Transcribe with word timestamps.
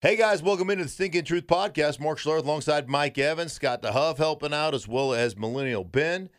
Hey 0.00 0.14
guys, 0.14 0.44
welcome 0.44 0.70
into 0.70 0.84
the 0.84 0.90
Stinking 0.90 1.24
Truth 1.24 1.48
Podcast. 1.48 1.98
Mark 1.98 2.20
Schlereth 2.20 2.44
alongside 2.44 2.88
Mike 2.88 3.18
Evans, 3.18 3.54
Scott 3.54 3.82
DeHuff 3.82 4.18
helping 4.18 4.54
out, 4.54 4.72
as 4.72 4.86
well 4.86 5.12
as 5.12 5.36
Millennial 5.36 5.82
Ben. 5.82 6.30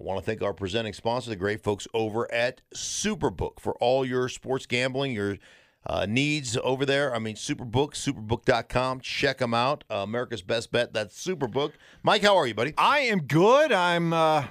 I 0.00 0.04
want 0.04 0.20
to 0.20 0.24
thank 0.24 0.40
our 0.40 0.54
presenting 0.54 0.92
sponsor, 0.92 1.30
the 1.30 1.34
great 1.34 1.60
folks 1.60 1.88
over 1.92 2.32
at 2.32 2.60
Superbook, 2.72 3.58
for 3.58 3.74
all 3.80 4.04
your 4.04 4.28
sports 4.28 4.66
gambling, 4.66 5.10
your 5.10 5.36
uh, 5.84 6.06
needs 6.06 6.56
over 6.58 6.86
there. 6.86 7.12
I 7.12 7.18
mean, 7.18 7.34
Superbook, 7.34 7.94
superbook.com. 7.94 9.00
Check 9.00 9.38
them 9.38 9.52
out. 9.52 9.82
Uh, 9.90 9.96
America's 9.96 10.42
best 10.42 10.70
bet. 10.70 10.92
That's 10.92 11.20
Superbook. 11.20 11.72
Mike, 12.04 12.22
how 12.22 12.36
are 12.36 12.46
you, 12.46 12.54
buddy? 12.54 12.72
I 12.78 13.00
am 13.00 13.22
good. 13.22 13.72
I'm. 13.72 14.12
Uh, 14.12 14.44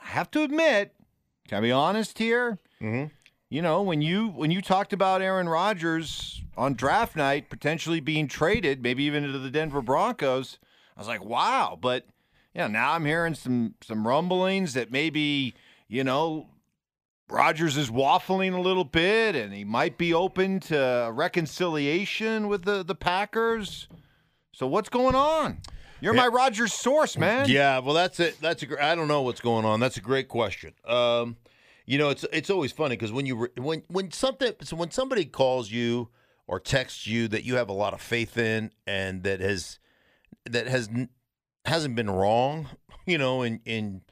I 0.00 0.06
have 0.06 0.30
to 0.30 0.44
admit, 0.44 0.94
can 1.48 1.58
I 1.58 1.60
be 1.60 1.72
honest 1.72 2.18
here? 2.18 2.60
Mm-hmm. 2.80 3.12
You 3.50 3.62
know, 3.62 3.82
when 3.82 4.00
you 4.00 4.28
when 4.28 4.52
you 4.52 4.62
talked 4.62 4.92
about 4.92 5.22
Aaron 5.22 5.48
Rodgers 5.48 6.41
on 6.56 6.74
draft 6.74 7.16
night 7.16 7.48
potentially 7.50 8.00
being 8.00 8.28
traded, 8.28 8.82
maybe 8.82 9.04
even 9.04 9.24
into 9.24 9.38
the 9.38 9.50
Denver 9.50 9.82
Broncos, 9.82 10.58
I 10.96 11.00
was 11.00 11.08
like, 11.08 11.24
wow. 11.24 11.78
But 11.80 12.06
yeah, 12.54 12.66
now 12.66 12.92
I'm 12.92 13.04
hearing 13.04 13.34
some 13.34 13.74
some 13.82 14.06
rumblings 14.06 14.74
that 14.74 14.90
maybe 14.90 15.54
you 15.88 16.04
know 16.04 16.48
Rodgers 17.28 17.76
is 17.76 17.90
waffling 17.90 18.54
a 18.54 18.60
little 18.60 18.84
bit, 18.84 19.34
and 19.34 19.52
he 19.52 19.64
might 19.64 19.96
be 19.96 20.12
open 20.12 20.60
to 20.60 21.10
reconciliation 21.12 22.48
with 22.48 22.64
the 22.64 22.82
the 22.82 22.94
Packers. 22.94 23.88
So 24.52 24.66
what's 24.66 24.90
going 24.90 25.14
on? 25.14 25.58
You're 26.02 26.14
my 26.14 26.26
Rodgers 26.26 26.72
source, 26.72 27.16
man. 27.16 27.48
Yeah, 27.48 27.78
well, 27.78 27.94
that's 27.94 28.18
it. 28.18 28.36
That's 28.40 28.62
a. 28.64 28.84
I 28.84 28.96
don't 28.96 29.06
know 29.06 29.22
what's 29.22 29.40
going 29.40 29.64
on. 29.64 29.78
That's 29.78 29.96
a 29.96 30.00
great 30.00 30.28
question. 30.28 30.74
Um, 30.84 31.36
you 31.86 31.96
know, 31.96 32.10
it's 32.10 32.24
it's 32.32 32.50
always 32.50 32.72
funny 32.72 32.96
because 32.96 33.12
when 33.12 33.24
you 33.24 33.36
re- 33.36 33.48
when 33.56 33.82
when 33.86 34.10
something 34.10 34.52
so 34.62 34.76
when 34.76 34.90
somebody 34.90 35.24
calls 35.24 35.70
you 35.70 36.08
or 36.52 36.60
text 36.60 37.06
you 37.06 37.28
that 37.28 37.44
you 37.44 37.56
have 37.56 37.70
a 37.70 37.72
lot 37.72 37.94
of 37.94 38.00
faith 38.02 38.36
in 38.36 38.70
and 38.86 39.22
that 39.22 39.40
has 39.40 39.78
that 40.44 40.66
has 40.66 40.90
hasn't 41.64 41.96
been 41.96 42.10
wrong, 42.10 42.68
you 43.06 43.16
know, 43.16 43.40
in 43.42 43.58
in 43.64 44.02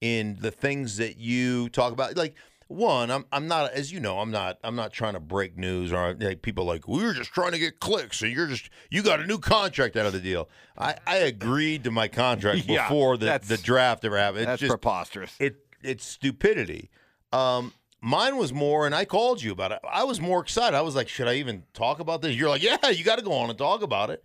in 0.00 0.36
the 0.40 0.52
things 0.52 0.96
that 0.98 1.18
you 1.18 1.68
talk 1.68 1.92
about, 1.92 2.16
like. 2.16 2.36
One, 2.68 3.10
I'm 3.10 3.26
I'm 3.30 3.48
not 3.48 3.70
as 3.72 3.92
you 3.92 4.00
know, 4.00 4.18
I'm 4.20 4.30
not 4.30 4.56
I'm 4.64 4.74
not 4.76 4.94
trying 4.94 5.12
to 5.12 5.20
break 5.20 5.58
news 5.58 5.92
or 5.92 6.14
like 6.18 6.40
people 6.40 6.64
like 6.64 6.88
we 6.88 7.02
were 7.04 7.12
just 7.12 7.30
trying 7.30 7.52
to 7.52 7.58
get 7.58 7.80
clicks 7.80 8.22
and 8.22 8.32
you're 8.32 8.46
just 8.46 8.70
you 8.88 9.02
got 9.02 9.20
a 9.20 9.26
new 9.26 9.36
contract 9.38 9.94
out 9.94 10.06
of 10.06 10.14
the 10.14 10.20
deal. 10.20 10.48
I, 10.78 10.94
I 11.06 11.16
agreed 11.16 11.84
to 11.84 11.90
my 11.90 12.08
contract 12.08 12.64
Yeah, 12.66 12.88
before 12.88 13.18
the, 13.18 13.38
the 13.46 13.58
draft 13.58 14.06
ever 14.06 14.16
happened. 14.16 14.44
It's 14.44 14.46
That's 14.46 14.60
just 14.60 14.70
preposterous. 14.70 15.36
it 15.38 15.56
it's 15.82 16.06
stupidity. 16.06 16.88
Um, 17.30 17.74
mine 18.02 18.36
was 18.36 18.52
more, 18.52 18.84
and 18.84 18.94
I 18.94 19.06
called 19.06 19.42
you 19.42 19.52
about 19.52 19.72
it. 19.72 19.78
I 19.90 20.04
was 20.04 20.20
more 20.20 20.40
excited. 20.40 20.76
I 20.76 20.82
was 20.82 20.94
like, 20.94 21.08
should 21.08 21.28
I 21.28 21.34
even 21.34 21.62
talk 21.72 22.00
about 22.00 22.20
this? 22.20 22.36
You're 22.36 22.50
like, 22.50 22.62
yeah, 22.62 22.88
you 22.90 23.04
got 23.04 23.18
to 23.18 23.24
go 23.24 23.32
on 23.32 23.48
and 23.48 23.58
talk 23.58 23.82
about 23.82 24.10
it. 24.10 24.22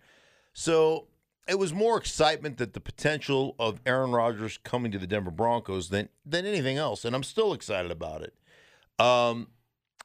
So 0.52 1.06
it 1.46 1.58
was 1.58 1.72
more 1.72 1.96
excitement 1.96 2.58
that 2.58 2.74
the 2.74 2.80
potential 2.80 3.54
of 3.58 3.80
Aaron 3.86 4.10
Rodgers 4.10 4.58
coming 4.58 4.92
to 4.92 4.98
the 4.98 5.06
Denver 5.06 5.30
Broncos 5.30 5.88
than 5.88 6.08
than 6.26 6.44
anything 6.44 6.76
else, 6.76 7.04
and 7.04 7.14
I'm 7.14 7.22
still 7.22 7.54
excited 7.54 7.90
about 7.90 8.22
it. 8.22 8.34
Um, 8.98 9.48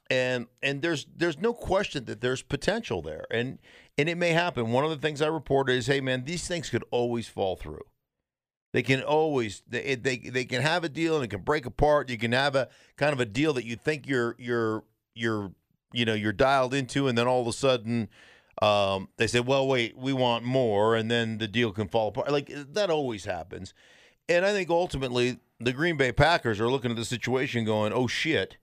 and 0.08 0.46
and 0.62 0.80
there's 0.80 1.06
there's 1.14 1.38
no 1.38 1.52
question 1.52 2.04
that 2.04 2.20
there's 2.20 2.42
potential 2.42 3.02
there, 3.02 3.26
and 3.30 3.58
and 3.98 4.08
it 4.08 4.16
may 4.16 4.30
happen. 4.30 4.70
One 4.70 4.84
of 4.84 4.90
the 4.90 4.96
things 4.96 5.20
I 5.20 5.26
reported 5.26 5.72
is, 5.72 5.86
hey 5.86 6.00
man, 6.00 6.24
these 6.24 6.46
things 6.46 6.70
could 6.70 6.84
always 6.90 7.28
fall 7.28 7.56
through. 7.56 7.84
They 8.74 8.82
can 8.82 9.02
always 9.02 9.62
they 9.68 9.94
they 9.94 10.16
they 10.18 10.44
can 10.44 10.60
have 10.60 10.82
a 10.82 10.88
deal 10.88 11.14
and 11.14 11.24
it 11.24 11.28
can 11.28 11.42
break 11.42 11.64
apart. 11.64 12.10
You 12.10 12.18
can 12.18 12.32
have 12.32 12.56
a 12.56 12.68
kind 12.96 13.12
of 13.12 13.20
a 13.20 13.24
deal 13.24 13.52
that 13.52 13.64
you 13.64 13.76
think 13.76 14.08
you're 14.08 14.34
you're 14.36 14.82
you're 15.14 15.52
you 15.92 16.04
know 16.04 16.14
you're 16.14 16.32
dialed 16.32 16.74
into, 16.74 17.06
and 17.06 17.16
then 17.16 17.28
all 17.28 17.40
of 17.40 17.46
a 17.46 17.52
sudden 17.52 18.08
um, 18.60 19.10
they 19.16 19.28
say, 19.28 19.38
well, 19.38 19.68
wait, 19.68 19.96
we 19.96 20.12
want 20.12 20.44
more, 20.44 20.96
and 20.96 21.08
then 21.08 21.38
the 21.38 21.46
deal 21.46 21.70
can 21.70 21.86
fall 21.86 22.08
apart. 22.08 22.32
Like 22.32 22.50
that 22.52 22.90
always 22.90 23.26
happens. 23.26 23.74
And 24.28 24.44
I 24.44 24.50
think 24.50 24.70
ultimately 24.70 25.38
the 25.60 25.72
Green 25.72 25.96
Bay 25.96 26.10
Packers 26.10 26.60
are 26.60 26.68
looking 26.68 26.90
at 26.90 26.96
the 26.96 27.04
situation, 27.04 27.64
going, 27.64 27.92
oh 27.92 28.08
shit. 28.08 28.56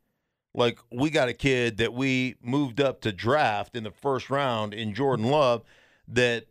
Like 0.54 0.80
we 0.92 1.10
got 1.10 1.30
a 1.30 1.34
kid 1.34 1.78
that 1.78 1.94
we 1.94 2.36
moved 2.44 2.82
up 2.82 3.00
to 3.02 3.14
draft 3.14 3.78
in 3.78 3.86
the 3.86 3.92
first 3.92 4.30
round 4.30 4.74
in 4.74 4.94
Jordan 4.94 5.28
Love 5.28 5.64
that 6.10 6.48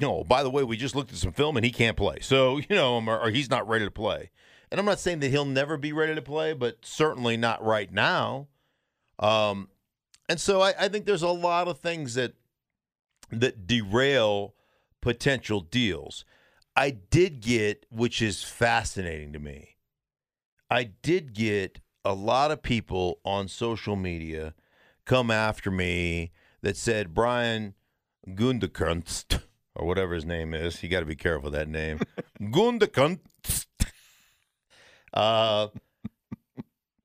know, 0.00 0.24
by 0.24 0.42
the 0.42 0.50
way, 0.50 0.64
we 0.64 0.76
just 0.76 0.94
looked 0.94 1.12
at 1.12 1.18
some 1.18 1.32
film 1.32 1.56
and 1.56 1.64
he 1.64 1.72
can't 1.72 1.96
play. 1.96 2.18
So, 2.20 2.56
you 2.68 2.76
know, 2.76 3.00
or, 3.00 3.20
or 3.20 3.30
he's 3.30 3.50
not 3.50 3.68
ready 3.68 3.84
to 3.84 3.90
play. 3.90 4.30
And 4.70 4.80
I'm 4.80 4.86
not 4.86 4.98
saying 4.98 5.20
that 5.20 5.30
he'll 5.30 5.44
never 5.44 5.76
be 5.76 5.92
ready 5.92 6.14
to 6.14 6.22
play, 6.22 6.52
but 6.52 6.84
certainly 6.84 7.36
not 7.36 7.64
right 7.64 7.92
now. 7.92 8.48
Um, 9.18 9.68
and 10.28 10.40
so 10.40 10.60
I, 10.60 10.74
I 10.78 10.88
think 10.88 11.06
there's 11.06 11.22
a 11.22 11.28
lot 11.28 11.68
of 11.68 11.78
things 11.78 12.14
that 12.14 12.34
that 13.30 13.66
derail 13.66 14.54
potential 15.00 15.60
deals. 15.60 16.24
I 16.76 16.90
did 16.90 17.40
get, 17.40 17.86
which 17.90 18.20
is 18.20 18.42
fascinating 18.42 19.32
to 19.32 19.38
me, 19.38 19.76
I 20.70 20.84
did 20.84 21.34
get 21.34 21.80
a 22.04 22.14
lot 22.14 22.50
of 22.50 22.62
people 22.62 23.20
on 23.24 23.48
social 23.48 23.96
media 23.96 24.54
come 25.04 25.30
after 25.30 25.70
me 25.70 26.32
that 26.62 26.76
said 26.76 27.14
Brian 27.14 27.74
Gundekunst 28.28 29.40
or 29.74 29.86
whatever 29.86 30.14
his 30.14 30.24
name 30.24 30.54
is. 30.54 30.82
You 30.82 30.88
got 30.88 31.00
to 31.00 31.06
be 31.06 31.16
careful 31.16 31.50
with 31.50 31.54
that 31.54 31.68
name. 31.68 32.00
Gundekunst. 32.40 33.66
Uh, 35.12 35.68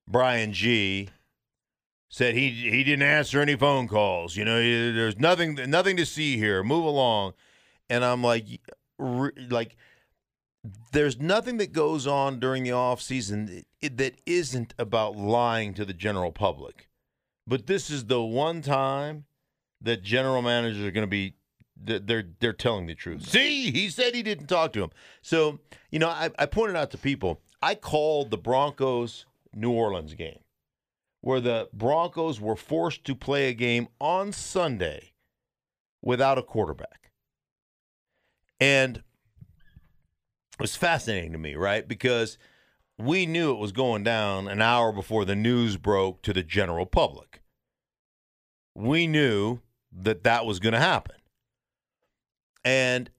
Brian 0.07 0.53
G 0.53 1.09
said 2.09 2.33
he 2.33 2.49
he 2.49 2.83
didn't 2.83 3.03
answer 3.03 3.39
any 3.39 3.55
phone 3.55 3.87
calls. 3.87 4.35
You 4.35 4.45
know, 4.45 4.59
he- 4.61 4.91
there's 4.91 5.19
nothing 5.19 5.55
nothing 5.67 5.95
to 5.97 6.05
see 6.05 6.37
here. 6.37 6.63
Move 6.63 6.85
along. 6.85 7.33
And 7.89 8.03
I'm 8.05 8.23
like, 8.23 8.45
re- 8.99 9.31
like, 9.49 9.75
there's 10.91 11.19
nothing 11.19 11.57
that 11.57 11.71
goes 11.71 12.05
on 12.05 12.39
during 12.39 12.63
the 12.63 12.71
off 12.71 13.01
season 13.01 13.65
that, 13.81 13.97
that 13.97 14.15
isn't 14.27 14.73
about 14.77 15.15
lying 15.15 15.73
to 15.73 15.85
the 15.85 15.93
general 15.93 16.31
public. 16.31 16.87
But 17.47 17.65
this 17.65 17.89
is 17.89 18.05
the 18.05 18.21
one 18.21 18.61
time 18.61 19.25
that 19.81 20.03
general 20.03 20.43
managers 20.43 20.85
are 20.85 20.91
going 20.91 21.05
to 21.05 21.07
be 21.07 21.33
they're 21.81 22.23
they're- 22.39 22.53
telling 22.53 22.87
the 22.87 22.95
truth. 22.95 23.27
See, 23.27 23.71
he 23.71 23.89
said 23.89 24.13
he 24.13 24.23
didn't 24.23 24.47
talk 24.47 24.73
to 24.73 24.83
him. 24.83 24.91
So 25.21 25.59
you 25.91 25.99
know, 25.99 26.09
I, 26.09 26.29
I 26.37 26.45
pointed 26.45 26.75
out 26.75 26.91
to 26.91 26.97
people. 26.97 27.41
I 27.61 27.75
called 27.75 28.31
the 28.31 28.37
Broncos 28.37 29.25
New 29.53 29.71
Orleans 29.71 30.13
game 30.13 30.39
where 31.21 31.41
the 31.41 31.69
Broncos 31.73 32.39
were 32.39 32.55
forced 32.55 33.03
to 33.05 33.15
play 33.15 33.49
a 33.49 33.53
game 33.53 33.87
on 33.99 34.31
Sunday 34.31 35.11
without 36.01 36.37
a 36.37 36.43
quarterback. 36.43 37.11
And 38.59 38.97
it 38.97 39.03
was 40.59 40.75
fascinating 40.75 41.31
to 41.33 41.37
me, 41.37 41.55
right? 41.55 41.87
Because 41.87 42.37
we 42.97 43.25
knew 43.25 43.51
it 43.51 43.59
was 43.59 43.71
going 43.71 44.03
down 44.03 44.47
an 44.47 44.61
hour 44.61 44.91
before 44.91 45.25
the 45.25 45.35
news 45.35 45.77
broke 45.77 46.21
to 46.23 46.33
the 46.33 46.43
general 46.43 46.85
public. 46.85 47.41
We 48.75 49.07
knew 49.07 49.59
that 49.91 50.23
that 50.23 50.45
was 50.45 50.59
going 50.59 50.73
to 50.73 50.79
happen. 50.79 51.15
And 52.63 53.09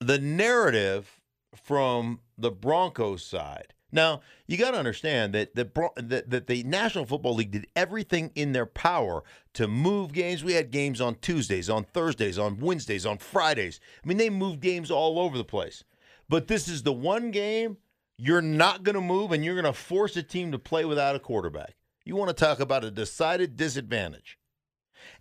the 0.00 0.18
narrative 0.18 1.20
from 1.54 2.20
the 2.36 2.50
Broncos 2.50 3.24
side. 3.24 3.74
Now, 3.94 4.22
you 4.46 4.56
got 4.56 4.70
to 4.70 4.78
understand 4.78 5.34
that 5.34 5.54
the 5.54 5.70
that, 5.96 6.30
that 6.30 6.46
the 6.46 6.62
National 6.62 7.04
Football 7.04 7.34
League 7.34 7.50
did 7.50 7.66
everything 7.76 8.32
in 8.34 8.52
their 8.52 8.64
power 8.64 9.22
to 9.52 9.68
move 9.68 10.12
games. 10.12 10.42
We 10.42 10.54
had 10.54 10.70
games 10.70 11.00
on 11.00 11.16
Tuesdays, 11.16 11.68
on 11.68 11.84
Thursdays, 11.84 12.38
on 12.38 12.58
Wednesdays, 12.58 13.04
on 13.04 13.18
Fridays. 13.18 13.80
I 14.02 14.08
mean, 14.08 14.16
they 14.16 14.30
moved 14.30 14.60
games 14.60 14.90
all 14.90 15.18
over 15.18 15.36
the 15.36 15.44
place. 15.44 15.84
But 16.28 16.48
this 16.48 16.68
is 16.68 16.82
the 16.82 16.92
one 16.92 17.30
game 17.30 17.76
you're 18.16 18.40
not 18.40 18.82
going 18.82 18.94
to 18.94 19.02
move 19.02 19.32
and 19.32 19.44
you're 19.44 19.60
going 19.60 19.72
to 19.72 19.78
force 19.78 20.16
a 20.16 20.22
team 20.22 20.52
to 20.52 20.58
play 20.58 20.84
without 20.84 21.16
a 21.16 21.18
quarterback. 21.18 21.74
You 22.04 22.16
want 22.16 22.28
to 22.28 22.44
talk 22.44 22.60
about 22.60 22.84
a 22.84 22.90
decided 22.90 23.56
disadvantage. 23.56 24.38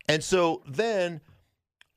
And 0.08 0.24
so 0.24 0.64
then 0.68 1.22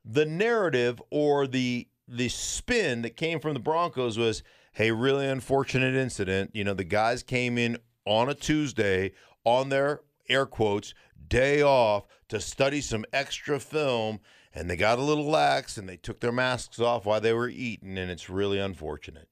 the 0.05 0.25
narrative 0.25 1.01
or 1.09 1.47
the 1.47 1.87
the 2.07 2.29
spin 2.29 3.01
that 3.01 3.17
came 3.17 3.39
from 3.39 3.55
the 3.55 3.59
Broncos 3.59 4.17
was, 4.17 4.43
hey, 4.73 4.91
really 4.91 5.27
unfortunate 5.27 5.95
incident. 5.95 6.51
You 6.53 6.63
know, 6.63 6.75
the 6.75 6.83
guys 6.83 7.23
came 7.23 7.57
in 7.57 7.77
on 8.05 8.29
a 8.29 8.35
Tuesday 8.35 9.11
on 9.43 9.69
their 9.69 10.01
air 10.29 10.45
quotes 10.45 10.93
day 11.27 11.63
off 11.63 12.05
to 12.29 12.39
study 12.39 12.81
some 12.81 13.05
extra 13.11 13.59
film 13.59 14.19
and 14.53 14.69
they 14.69 14.75
got 14.75 14.99
a 14.99 15.01
little 15.01 15.25
lax 15.25 15.77
and 15.77 15.89
they 15.89 15.97
took 15.97 16.19
their 16.19 16.31
masks 16.31 16.79
off 16.79 17.05
while 17.05 17.19
they 17.19 17.33
were 17.33 17.49
eating 17.49 17.97
and 17.97 18.11
it's 18.11 18.29
really 18.29 18.59
unfortunate. 18.59 19.27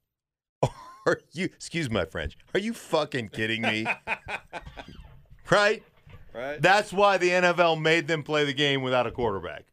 Are 1.05 1.21
you 1.31 1.45
excuse 1.45 1.89
my 1.89 2.05
French? 2.05 2.37
Are 2.53 2.59
you 2.59 2.73
fucking 2.73 3.29
kidding 3.29 3.61
me? 3.61 3.85
right? 5.51 5.83
Right. 6.33 6.61
That's 6.61 6.91
why 6.91 7.17
the 7.17 7.29
NFL 7.29 7.79
made 7.79 8.07
them 8.07 8.23
play 8.23 8.43
the 8.43 8.53
game 8.53 8.81
without 8.81 9.05
a 9.05 9.11
quarterback. 9.11 9.65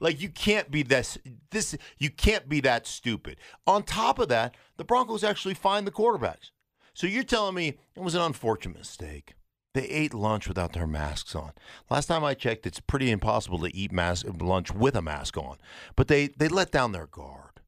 Like 0.00 0.20
you 0.20 0.28
can't 0.28 0.70
be 0.70 0.82
this 0.82 1.18
this 1.50 1.76
you 1.98 2.10
can't 2.10 2.48
be 2.48 2.60
that 2.60 2.86
stupid. 2.86 3.38
On 3.66 3.82
top 3.82 4.18
of 4.18 4.28
that, 4.28 4.54
the 4.76 4.84
Broncos 4.84 5.24
actually 5.24 5.54
find 5.54 5.86
the 5.86 5.92
quarterbacks. 5.92 6.50
So 6.94 7.06
you're 7.06 7.24
telling 7.24 7.54
me 7.54 7.78
it 7.94 8.02
was 8.02 8.14
an 8.14 8.22
unfortunate 8.22 8.78
mistake. 8.78 9.34
They 9.74 9.84
ate 9.88 10.14
lunch 10.14 10.48
without 10.48 10.72
their 10.72 10.86
masks 10.86 11.34
on. 11.34 11.52
Last 11.90 12.06
time 12.06 12.24
I 12.24 12.32
checked, 12.32 12.66
it's 12.66 12.80
pretty 12.80 13.10
impossible 13.10 13.58
to 13.58 13.76
eat 13.76 13.92
mask, 13.92 14.24
lunch 14.40 14.72
with 14.72 14.96
a 14.96 15.02
mask 15.02 15.36
on. 15.36 15.58
But 15.96 16.08
they, 16.08 16.28
they 16.28 16.48
let 16.48 16.70
down 16.70 16.92
their 16.92 17.06
guard, 17.06 17.60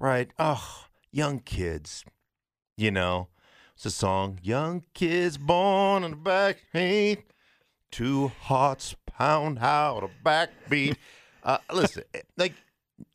right? 0.00 0.32
Oh, 0.40 0.86
young 1.12 1.38
kids, 1.38 2.04
you 2.76 2.90
know. 2.90 3.28
It's 3.76 3.86
a 3.86 3.90
song, 3.90 4.40
Young 4.42 4.82
Kids 4.92 5.38
Born 5.38 6.02
in 6.02 6.10
the 6.10 6.16
Back 6.16 6.58
Two 7.92 8.32
Hearts 8.40 8.96
Pound 9.06 9.60
Out 9.60 10.02
a 10.02 10.08
Backbeat. 10.24 10.96
Uh, 11.42 11.58
listen, 11.72 12.04
like 12.36 12.54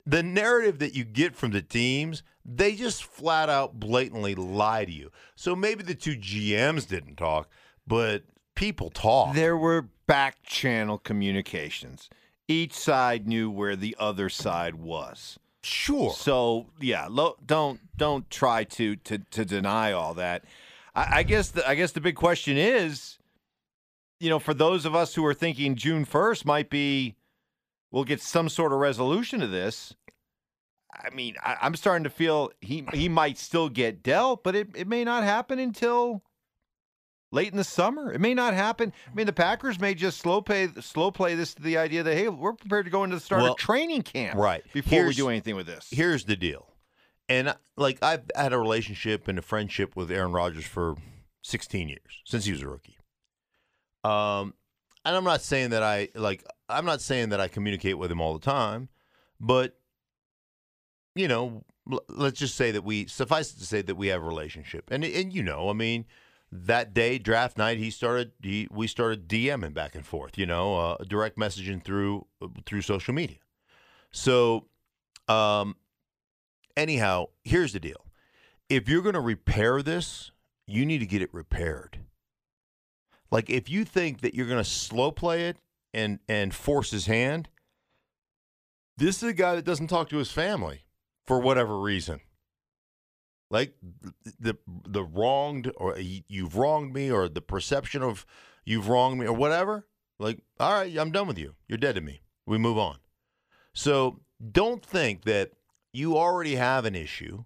the 0.05 0.23
narrative 0.23 0.79
that 0.79 0.93
you 0.93 1.03
get 1.03 1.35
from 1.35 1.51
the 1.51 1.61
teams, 1.61 2.23
they 2.45 2.75
just 2.75 3.03
flat 3.03 3.49
out 3.49 3.79
blatantly 3.79 4.35
lie 4.35 4.85
to 4.85 4.91
you. 4.91 5.11
So 5.35 5.55
maybe 5.55 5.83
the 5.83 5.95
two 5.95 6.15
GMs 6.15 6.87
didn't 6.87 7.15
talk, 7.15 7.49
but 7.85 8.23
people 8.55 8.89
talk. 8.89 9.35
There 9.35 9.57
were 9.57 9.89
back 10.07 10.43
channel 10.43 10.97
communications. 10.97 12.09
Each 12.47 12.73
side 12.73 13.27
knew 13.27 13.49
where 13.51 13.75
the 13.75 13.95
other 13.99 14.29
side 14.29 14.75
was. 14.75 15.37
Sure. 15.61 16.13
So 16.13 16.67
yeah, 16.79 17.07
lo- 17.09 17.35
don't 17.45 17.81
don't 17.97 18.29
try 18.29 18.63
to 18.63 18.95
to 18.95 19.17
to 19.17 19.43
deny 19.43 19.91
all 19.91 20.13
that. 20.13 20.45
I, 20.95 21.19
I 21.19 21.23
guess 21.23 21.49
the 21.49 21.67
I 21.67 21.75
guess 21.75 21.91
the 21.91 21.99
big 21.99 22.15
question 22.15 22.55
is, 22.55 23.17
you 24.21 24.29
know, 24.29 24.39
for 24.39 24.53
those 24.53 24.85
of 24.85 24.95
us 24.95 25.13
who 25.15 25.25
are 25.25 25.33
thinking 25.33 25.75
June 25.75 26.05
first 26.05 26.45
might 26.45 26.69
be, 26.69 27.16
we'll 27.97 28.03
get 28.03 28.21
some 28.21 28.47
sort 28.47 28.71
of 28.71 28.77
resolution 28.77 29.39
to 29.39 29.47
this. 29.47 29.95
I 30.93 31.09
mean, 31.15 31.33
I, 31.43 31.57
I'm 31.63 31.75
starting 31.75 32.03
to 32.03 32.11
feel 32.11 32.51
he 32.61 32.85
he 32.93 33.09
might 33.09 33.39
still 33.39 33.69
get 33.69 34.03
dealt, 34.03 34.43
but 34.43 34.55
it, 34.55 34.69
it 34.75 34.87
may 34.87 35.03
not 35.03 35.23
happen 35.23 35.57
until 35.57 36.21
late 37.31 37.49
in 37.49 37.57
the 37.57 37.63
summer. 37.63 38.13
It 38.13 38.21
may 38.21 38.35
not 38.35 38.53
happen. 38.53 38.93
I 39.11 39.15
mean, 39.15 39.25
the 39.25 39.33
Packers 39.33 39.79
may 39.79 39.95
just 39.95 40.19
slow 40.19 40.41
play 40.41 40.69
slow 40.79 41.09
play 41.09 41.33
this 41.33 41.55
to 41.55 41.63
the 41.63 41.79
idea 41.79 42.03
that 42.03 42.13
hey, 42.13 42.27
we're 42.27 42.53
prepared 42.53 42.85
to 42.85 42.91
go 42.91 43.03
into 43.03 43.15
the 43.15 43.19
start 43.19 43.41
Well, 43.41 43.53
of 43.53 43.57
training 43.57 44.03
camp 44.03 44.37
right. 44.37 44.63
before 44.73 45.07
we 45.07 45.15
do 45.15 45.29
anything 45.29 45.55
with 45.55 45.65
this. 45.65 45.87
Here's 45.91 46.25
the 46.25 46.35
deal. 46.35 46.71
And 47.27 47.55
like 47.77 47.97
I've 48.03 48.29
had 48.35 48.53
a 48.53 48.59
relationship 48.59 49.27
and 49.27 49.39
a 49.39 49.41
friendship 49.41 49.95
with 49.95 50.11
Aaron 50.11 50.33
Rodgers 50.33 50.65
for 50.65 50.97
16 51.41 51.89
years 51.89 52.21
since 52.25 52.45
he 52.45 52.51
was 52.51 52.61
a 52.61 52.67
rookie. 52.67 52.97
Um 54.03 54.53
and 55.07 55.15
I'm 55.15 55.23
not 55.23 55.41
saying 55.41 55.69
that 55.69 55.83
I 55.83 56.09
like 56.15 56.43
I'm 56.67 56.85
not 56.85 57.01
saying 57.01 57.29
that 57.29 57.39
I 57.39 57.47
communicate 57.47 57.97
with 57.97 58.11
him 58.11 58.19
all 58.19 58.33
the 58.33 58.45
time, 58.45 58.89
but 59.39 59.77
you 61.15 61.29
know, 61.29 61.63
l- 61.89 62.03
let's 62.09 62.37
just 62.37 62.55
say 62.55 62.71
that 62.71 62.83
we 62.83 63.07
suffice 63.07 63.53
it 63.53 63.59
to 63.59 63.65
say 63.65 63.81
that 63.81 63.95
we 63.95 64.07
have 64.07 64.21
a 64.21 64.25
relationship. 64.25 64.89
And 64.91 65.05
and 65.05 65.31
you 65.31 65.43
know, 65.43 65.69
I 65.69 65.73
mean, 65.73 66.05
that 66.51 66.93
day 66.93 67.17
draft 67.19 67.57
night 67.57 67.77
he 67.77 67.89
started 67.89 68.33
he 68.43 68.67
we 68.69 68.85
started 68.85 69.29
DMing 69.29 69.73
back 69.73 69.95
and 69.95 70.05
forth, 70.05 70.37
you 70.37 70.45
know, 70.45 70.77
uh, 70.77 70.97
direct 71.07 71.37
messaging 71.37 71.81
through 71.81 72.27
through 72.65 72.81
social 72.81 73.13
media. 73.13 73.37
So 74.11 74.67
um 75.29 75.77
anyhow, 76.75 77.27
here's 77.45 77.71
the 77.71 77.79
deal. 77.79 78.05
If 78.67 78.89
you're 78.89 79.01
going 79.01 79.15
to 79.15 79.21
repair 79.21 79.81
this, 79.81 80.31
you 80.65 80.85
need 80.85 80.97
to 80.97 81.05
get 81.05 81.21
it 81.21 81.33
repaired. 81.33 81.99
Like 83.31 83.49
if 83.49 83.69
you 83.69 83.85
think 83.85 84.21
that 84.21 84.33
you're 84.33 84.47
going 84.47 84.63
to 84.63 84.69
slow 84.69 85.11
play 85.11 85.45
it 85.47 85.57
and 85.93 86.19
and 86.27 86.53
force 86.53 86.91
his 86.91 87.05
hand, 87.07 87.49
this 88.97 89.17
is 89.17 89.29
a 89.29 89.33
guy 89.33 89.55
that 89.55 89.65
doesn't 89.65 89.87
talk 89.87 90.09
to 90.09 90.17
his 90.17 90.31
family 90.31 90.85
for 91.25 91.39
whatever 91.39 91.79
reason. 91.79 92.21
Like 93.49 93.75
the 94.39 94.57
the 94.65 95.03
wronged 95.03 95.71
or 95.77 95.97
you've 95.97 96.55
wronged 96.55 96.93
me 96.93 97.11
or 97.11 97.29
the 97.29 97.41
perception 97.41 98.01
of 98.01 98.25
you've 98.65 98.89
wronged 98.89 99.19
me 99.19 99.25
or 99.25 99.33
whatever. 99.33 99.87
Like, 100.19 100.39
all 100.59 100.73
right, 100.73 100.97
I'm 100.97 101.11
done 101.11 101.27
with 101.27 101.37
you. 101.37 101.55
You're 101.67 101.77
dead 101.77 101.95
to 101.95 102.01
me. 102.01 102.21
We 102.45 102.57
move 102.57 102.77
on. 102.77 102.97
So 103.73 104.21
don't 104.51 104.83
think 104.83 105.23
that 105.25 105.51
you 105.93 106.17
already 106.17 106.55
have 106.55 106.85
an 106.85 106.95
issue. 106.95 107.45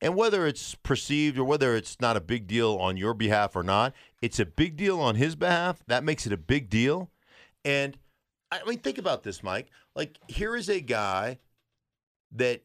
And 0.00 0.14
whether 0.14 0.46
it's 0.46 0.74
perceived 0.74 1.38
or 1.38 1.44
whether 1.44 1.74
it's 1.74 2.00
not 2.00 2.16
a 2.16 2.20
big 2.20 2.46
deal 2.46 2.76
on 2.76 2.96
your 2.96 3.14
behalf 3.14 3.56
or 3.56 3.62
not, 3.62 3.94
it's 4.20 4.38
a 4.38 4.46
big 4.46 4.76
deal 4.76 5.00
on 5.00 5.14
his 5.14 5.36
behalf. 5.36 5.82
That 5.86 6.04
makes 6.04 6.26
it 6.26 6.32
a 6.32 6.36
big 6.36 6.68
deal. 6.68 7.10
And 7.64 7.96
I 8.52 8.60
mean, 8.66 8.78
think 8.78 8.98
about 8.98 9.22
this, 9.22 9.42
Mike. 9.42 9.68
Like, 9.94 10.18
here 10.28 10.54
is 10.54 10.68
a 10.68 10.80
guy 10.80 11.38
that 12.32 12.62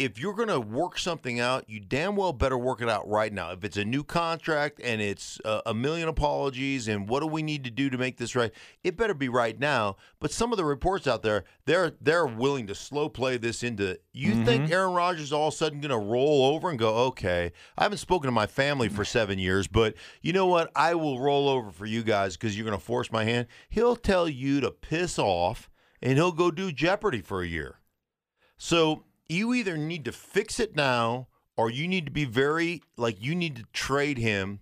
if 0.00 0.18
you're 0.18 0.32
going 0.32 0.48
to 0.48 0.58
work 0.58 0.98
something 0.98 1.40
out, 1.40 1.68
you 1.68 1.78
damn 1.78 2.16
well 2.16 2.32
better 2.32 2.56
work 2.56 2.80
it 2.80 2.88
out 2.88 3.06
right 3.06 3.30
now. 3.30 3.52
If 3.52 3.64
it's 3.64 3.76
a 3.76 3.84
new 3.84 4.02
contract 4.02 4.80
and 4.82 5.02
it's 5.02 5.38
a, 5.44 5.60
a 5.66 5.74
million 5.74 6.08
apologies 6.08 6.88
and 6.88 7.06
what 7.06 7.20
do 7.20 7.26
we 7.26 7.42
need 7.42 7.64
to 7.64 7.70
do 7.70 7.90
to 7.90 7.98
make 7.98 8.16
this 8.16 8.34
right, 8.34 8.50
it 8.82 8.96
better 8.96 9.12
be 9.12 9.28
right 9.28 9.58
now. 9.58 9.96
But 10.18 10.32
some 10.32 10.52
of 10.52 10.56
the 10.56 10.64
reports 10.64 11.06
out 11.06 11.22
there, 11.22 11.44
they're 11.66 11.92
they're 12.00 12.24
willing 12.24 12.66
to 12.68 12.74
slow 12.74 13.10
play 13.10 13.36
this 13.36 13.62
into. 13.62 13.98
You 14.14 14.32
mm-hmm. 14.32 14.44
think 14.44 14.70
Aaron 14.70 14.94
Rodgers 14.94 15.24
is 15.24 15.32
all 15.34 15.48
of 15.48 15.54
a 15.54 15.56
sudden 15.58 15.82
going 15.82 15.90
to 15.90 15.98
roll 15.98 16.46
over 16.54 16.70
and 16.70 16.78
go, 16.78 16.94
okay, 17.08 17.52
I 17.76 17.82
haven't 17.82 17.98
spoken 17.98 18.28
to 18.28 18.32
my 18.32 18.46
family 18.46 18.88
for 18.88 19.04
mm. 19.04 19.08
seven 19.08 19.38
years, 19.38 19.68
but 19.68 19.94
you 20.22 20.32
know 20.32 20.46
what? 20.46 20.70
I 20.74 20.94
will 20.94 21.20
roll 21.20 21.46
over 21.46 21.70
for 21.70 21.84
you 21.84 22.02
guys 22.02 22.38
because 22.38 22.56
you're 22.56 22.66
going 22.66 22.78
to 22.78 22.82
force 22.82 23.12
my 23.12 23.24
hand. 23.24 23.48
He'll 23.68 23.96
tell 23.96 24.30
you 24.30 24.62
to 24.62 24.70
piss 24.70 25.18
off 25.18 25.68
and 26.00 26.14
he'll 26.14 26.32
go 26.32 26.50
do 26.50 26.72
Jeopardy 26.72 27.20
for 27.20 27.42
a 27.42 27.46
year. 27.46 27.76
So 28.56 29.04
you 29.30 29.54
either 29.54 29.76
need 29.76 30.04
to 30.06 30.12
fix 30.12 30.58
it 30.60 30.74
now 30.76 31.28
or 31.56 31.70
you 31.70 31.86
need 31.86 32.04
to 32.06 32.10
be 32.12 32.24
very 32.24 32.82
like 32.96 33.22
you 33.22 33.34
need 33.34 33.56
to 33.56 33.64
trade 33.72 34.18
him 34.18 34.60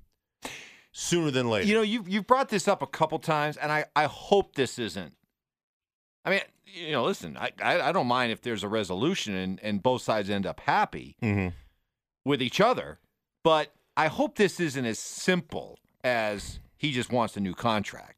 sooner 0.93 1.31
than 1.31 1.49
later. 1.49 1.67
You 1.67 1.75
know, 1.75 1.83
you've 1.83 2.09
you've 2.09 2.27
brought 2.27 2.49
this 2.49 2.69
up 2.69 2.83
a 2.83 2.87
couple 2.87 3.19
times, 3.19 3.57
and 3.57 3.71
I 3.73 3.87
I 3.97 4.05
hope 4.05 4.55
this 4.55 4.79
isn't. 4.79 5.15
I 6.25 6.31
mean, 6.31 6.41
you 6.67 6.93
know, 6.93 7.05
listen, 7.05 7.37
I 7.37 7.51
I, 7.63 7.81
I 7.89 7.93
don't 7.93 8.07
mind 8.09 8.33
if 8.33 8.43
there's 8.43 8.63
a 8.65 8.69
resolution 8.69 9.35
and 9.35 9.61
and 9.63 9.83
both 9.83 10.03
sides 10.03 10.29
end 10.29 10.47
up 10.47 10.61
happy 10.61 11.17
Mhm. 11.23 11.53
with 12.25 12.43
each 12.43 12.61
other, 12.61 12.99
but 13.45 13.73
I 13.97 14.09
hope 14.09 14.37
this 14.37 14.61
isn't 14.61 14.85
as 14.85 14.99
simple 14.99 15.79
as 16.05 16.61
he 16.77 16.93
just 16.93 17.11
wants 17.11 17.37
a 17.37 17.41
new 17.41 17.55
contract. 17.55 18.18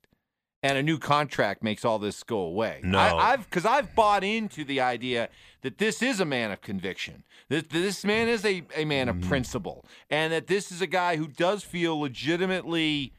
And 0.63 0.77
a 0.77 0.83
new 0.83 0.99
contract 0.99 1.63
makes 1.63 1.87
all 1.87 1.99
this 1.99 2.23
go 2.23 2.41
away. 2.41 2.81
No. 2.83 2.99
I, 2.99 3.33
I've 3.33 3.45
because 3.49 3.65
I've 3.65 3.95
bought 3.95 4.23
into 4.23 4.63
the 4.63 4.81
idea 4.81 5.31
that 5.63 5.79
this 5.79 6.03
is 6.03 6.21
a 6.21 6.27
man 6.27 6.51
of 6.51 6.61
conviction. 6.61 7.25
That 7.49 7.71
this 7.71 8.05
man 8.05 8.29
is 8.29 8.45
a, 8.45 8.63
a 8.77 8.85
man 8.85 9.09
of 9.09 9.17
mm. 9.17 9.29
principle, 9.29 9.87
and 10.11 10.33
that 10.35 10.49
this 10.49 10.71
is 10.71 10.83
a 10.83 10.87
guy 10.87 11.17
who 11.17 11.27
does 11.27 11.65
feel 11.65 11.99
legitimately 11.99 13.15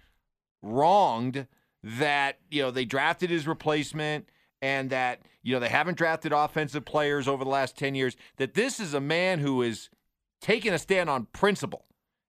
wronged 0.61 1.47
that 1.83 2.37
you 2.49 2.61
know 2.61 2.71
they 2.71 2.85
drafted 2.85 3.29
his 3.29 3.47
replacement 3.47 4.29
and 4.61 4.89
that 4.91 5.21
you 5.41 5.53
know 5.53 5.59
they 5.59 5.69
haven't 5.69 5.97
drafted 5.97 6.31
offensive 6.31 6.85
players 6.85 7.27
over 7.27 7.43
the 7.43 7.49
last 7.49 7.75
10 7.77 7.95
years 7.95 8.15
that 8.37 8.53
this 8.53 8.79
is 8.79 8.93
a 8.93 8.99
man 8.99 9.39
who 9.39 9.61
is 9.61 9.89
taking 10.39 10.73
a 10.73 10.77
stand 10.77 11.09
on 11.09 11.25
principle 11.33 11.85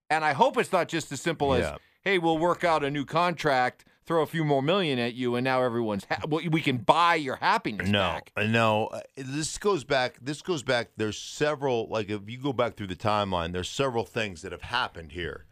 and 0.09 0.25
i 0.25 0.33
hope 0.33 0.57
it's 0.57 0.71
not 0.71 0.87
just 0.87 1.11
as 1.11 1.21
simple 1.21 1.55
Yeah. 1.57 1.73
as 1.73 1.79
hey 2.01 2.17
we'll 2.17 2.39
work 2.39 2.63
out 2.63 2.83
a 2.83 2.89
new 2.89 3.05
contract 3.05 3.85
throw 4.05 4.21
a 4.21 4.25
few 4.25 4.43
more 4.43 4.61
million 4.61 4.99
at 4.99 5.13
you 5.13 5.35
and 5.35 5.43
now 5.43 5.61
everyone's 5.63 6.05
ha- 6.09 6.21
we 6.27 6.61
can 6.61 6.77
buy 6.77 7.15
your 7.15 7.35
happiness 7.37 7.89
No, 7.89 7.99
back 7.99 8.31
uh, 8.35 8.43
no. 8.43 8.87
uh, 8.87 8.99
This 9.15 9.57
goes 9.57 9.83
back. 9.83 10.17
This 10.21 10.41
goes 10.41 10.63
back. 10.63 10.89
There's 10.97 11.17
several. 11.17 11.87
Like 11.89 12.09
if 12.09 12.21
you 12.29 12.37
go 12.37 12.53
back 12.53 12.75
through 12.75 12.87
the 12.87 12.95
timeline, 12.95 13.51
there's 13.53 13.69
several 13.69 14.03
things 14.03 14.41
that 14.41 14.51
have 14.51 14.61
happened 14.63 15.11
here, 15.13 15.45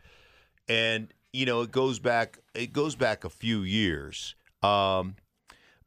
and 0.68 1.14
you 1.34 1.46
know 1.46 1.62
it 1.62 1.72
goes 1.72 2.00
back. 2.00 2.40
It 2.54 2.74
goes 2.74 2.96
back 2.96 3.24
a 3.24 3.30
few 3.30 3.62
years. 3.62 4.36
Um, 4.64 5.16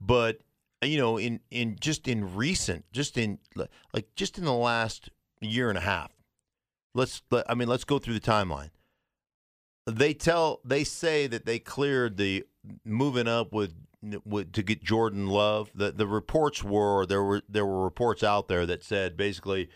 but 0.00 0.40
you 0.83 0.99
know, 0.99 1.18
in 1.18 1.40
in 1.50 1.76
just 1.80 2.09
in 2.09 2.35
recent, 2.35 2.85
just 2.92 3.16
in 3.18 3.38
like 3.92 4.09
just 4.16 4.38
in 4.38 4.44
the 4.44 4.52
last 4.52 5.11
year 5.40 5.68
and 5.68 5.78
a 5.78 5.83
half. 5.83 6.11
Let's. 6.94 7.23
let- 7.30 7.50
I 7.50 7.54
mean, 7.54 7.68
let's 7.68 7.85
go 7.85 7.99
through 7.99 8.14
the 8.14 8.21
timeline. 8.21 8.71
They 9.87 10.14
tell. 10.14 10.61
They 10.64 10.85
say 10.85 11.26
that 11.26 11.44
they 11.44 11.59
cleared 11.59 12.16
the 12.16 12.44
moving 12.85 13.28
up 13.28 13.52
with 13.52 13.75
with, 14.25 14.52
to 14.52 14.62
get 14.62 14.83
Jordan 14.83 15.28
Love. 15.28 15.71
The 15.75 15.92
the 15.92 16.06
reports 16.06 16.62
were 16.62 17.06
there 17.06 17.23
were 17.23 17.42
there 17.49 17.66
were 17.66 17.85
reports 17.85 18.23
out 18.23 18.49
there 18.49 18.66
that 18.66 18.85
said 18.85 19.16
basically 19.16 19.68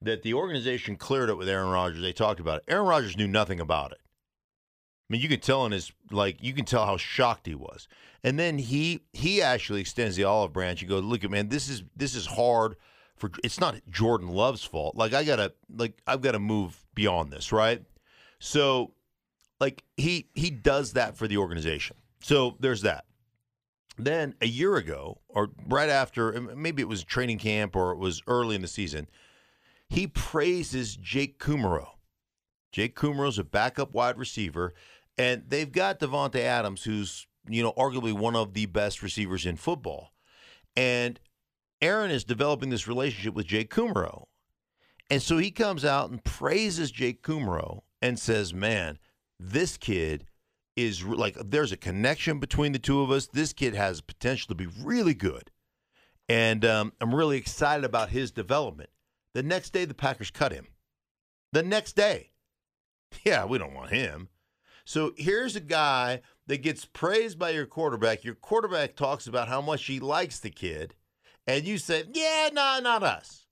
that 0.00 0.22
the 0.22 0.34
organization 0.34 0.96
cleared 0.96 1.30
it 1.30 1.36
with 1.36 1.48
Aaron 1.48 1.70
Rodgers. 1.70 2.02
They 2.02 2.12
talked 2.12 2.40
about 2.40 2.58
it. 2.58 2.64
Aaron 2.68 2.86
Rodgers 2.86 3.16
knew 3.16 3.28
nothing 3.28 3.60
about 3.60 3.92
it. 3.92 3.98
I 4.02 5.12
mean, 5.12 5.20
you 5.20 5.28
could 5.28 5.42
tell 5.42 5.66
in 5.66 5.72
his 5.72 5.92
like 6.10 6.42
you 6.42 6.52
can 6.52 6.64
tell 6.64 6.86
how 6.86 6.96
shocked 6.96 7.46
he 7.46 7.54
was. 7.54 7.88
And 8.24 8.38
then 8.38 8.58
he 8.58 9.02
he 9.12 9.42
actually 9.42 9.80
extends 9.80 10.16
the 10.16 10.24
olive 10.24 10.52
branch. 10.52 10.80
He 10.80 10.86
goes, 10.86 11.04
"Look, 11.04 11.28
man, 11.28 11.48
this 11.48 11.68
is 11.68 11.82
this 11.96 12.14
is 12.14 12.26
hard 12.26 12.76
for. 13.16 13.30
It's 13.42 13.60
not 13.60 13.76
Jordan 13.90 14.28
Love's 14.28 14.64
fault. 14.64 14.96
Like 14.96 15.12
I 15.12 15.24
gotta 15.24 15.52
like 15.74 16.00
I've 16.06 16.22
got 16.22 16.32
to 16.32 16.38
move 16.38 16.84
beyond 16.94 17.32
this, 17.32 17.52
right? 17.52 17.82
So, 18.38 18.92
like 19.60 19.82
he 19.96 20.28
he 20.34 20.50
does 20.50 20.92
that 20.94 21.16
for 21.16 21.26
the 21.26 21.36
organization. 21.36 21.96
So 22.22 22.56
there's 22.60 22.82
that. 22.82 23.04
Then 23.98 24.34
a 24.40 24.46
year 24.46 24.76
ago, 24.76 25.20
or 25.28 25.50
right 25.66 25.90
after, 25.90 26.32
maybe 26.40 26.80
it 26.80 26.88
was 26.88 27.04
training 27.04 27.38
camp 27.38 27.76
or 27.76 27.92
it 27.92 27.98
was 27.98 28.22
early 28.26 28.56
in 28.56 28.62
the 28.62 28.68
season, 28.68 29.06
he 29.88 30.06
praises 30.06 30.96
Jake 30.96 31.38
Kumerow. 31.38 31.88
Jake 32.72 32.96
Kumerow's 32.96 33.38
a 33.38 33.44
backup 33.44 33.92
wide 33.92 34.16
receiver, 34.16 34.72
And 35.18 35.44
they've 35.46 35.70
got 35.70 36.00
Davante 36.00 36.36
Adams, 36.36 36.84
who's 36.84 37.26
you 37.46 37.62
know 37.62 37.72
arguably 37.72 38.12
one 38.12 38.34
of 38.34 38.54
the 38.54 38.66
best 38.66 39.02
receivers 39.02 39.44
in 39.44 39.56
football, 39.56 40.12
and 40.74 41.20
Aaron 41.82 42.10
is 42.10 42.24
developing 42.24 42.70
this 42.70 42.88
relationship 42.88 43.34
with 43.34 43.46
Jake 43.46 43.70
Kumerow, 43.70 44.24
and 45.10 45.20
so 45.20 45.36
he 45.36 45.50
comes 45.50 45.84
out 45.84 46.10
and 46.10 46.24
praises 46.24 46.90
Jake 46.90 47.22
Kumerow 47.22 47.82
and 48.00 48.18
says, 48.18 48.54
"Man, 48.54 48.98
this 49.38 49.76
kid." 49.76 50.24
Is 50.74 51.04
like 51.04 51.36
there's 51.38 51.72
a 51.72 51.76
connection 51.76 52.38
between 52.38 52.72
the 52.72 52.78
two 52.78 53.02
of 53.02 53.10
us. 53.10 53.26
This 53.26 53.52
kid 53.52 53.74
has 53.74 54.00
potential 54.00 54.48
to 54.48 54.54
be 54.54 54.66
really 54.82 55.12
good, 55.12 55.50
and 56.30 56.64
um, 56.64 56.92
I'm 56.98 57.14
really 57.14 57.36
excited 57.36 57.84
about 57.84 58.08
his 58.08 58.30
development. 58.30 58.88
The 59.34 59.42
next 59.42 59.74
day, 59.74 59.84
the 59.84 59.92
Packers 59.92 60.30
cut 60.30 60.52
him. 60.52 60.68
The 61.52 61.62
next 61.62 61.94
day, 61.94 62.30
yeah, 63.24 63.44
we 63.44 63.58
don't 63.58 63.74
want 63.74 63.90
him. 63.90 64.28
So 64.84 65.12
here's 65.16 65.56
a 65.56 65.60
guy 65.60 66.22
that 66.46 66.62
gets 66.62 66.84
praised 66.84 67.38
by 67.38 67.50
your 67.50 67.66
quarterback. 67.66 68.24
Your 68.24 68.34
quarterback 68.34 68.96
talks 68.96 69.26
about 69.26 69.48
how 69.48 69.60
much 69.60 69.84
he 69.84 70.00
likes 70.00 70.38
the 70.38 70.50
kid, 70.50 70.94
and 71.46 71.64
you 71.64 71.78
say, 71.78 72.04
"Yeah, 72.12 72.48
no, 72.52 72.80
not 72.82 73.02
us." 73.02 73.46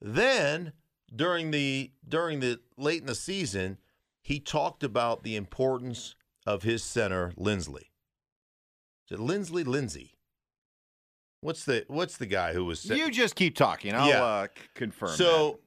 Then 0.00 0.72
during 1.14 1.50
the 1.50 1.92
during 2.06 2.40
the 2.40 2.60
late 2.76 3.00
in 3.00 3.06
the 3.06 3.14
season, 3.14 3.78
he 4.20 4.40
talked 4.40 4.82
about 4.82 5.22
the 5.22 5.36
importance 5.36 6.14
of 6.46 6.62
his 6.62 6.82
center, 6.84 7.32
Linsley. 7.38 7.88
Is 9.10 9.12
it 9.12 9.18
Linsley 9.18 9.66
Lindsay? 9.66 10.12
What's 11.40 11.64
the 11.64 11.84
what's 11.88 12.16
the 12.16 12.26
guy 12.26 12.52
who 12.54 12.64
was 12.64 12.80
sa- 12.80 12.94
You 12.94 13.10
just 13.10 13.36
keep 13.36 13.54
talking. 13.54 13.94
I'll 13.94 14.08
Yeah. 14.08 14.24
uh, 14.24 14.46
c- 14.46 14.62
confirm. 14.74 15.10
so 15.16 15.60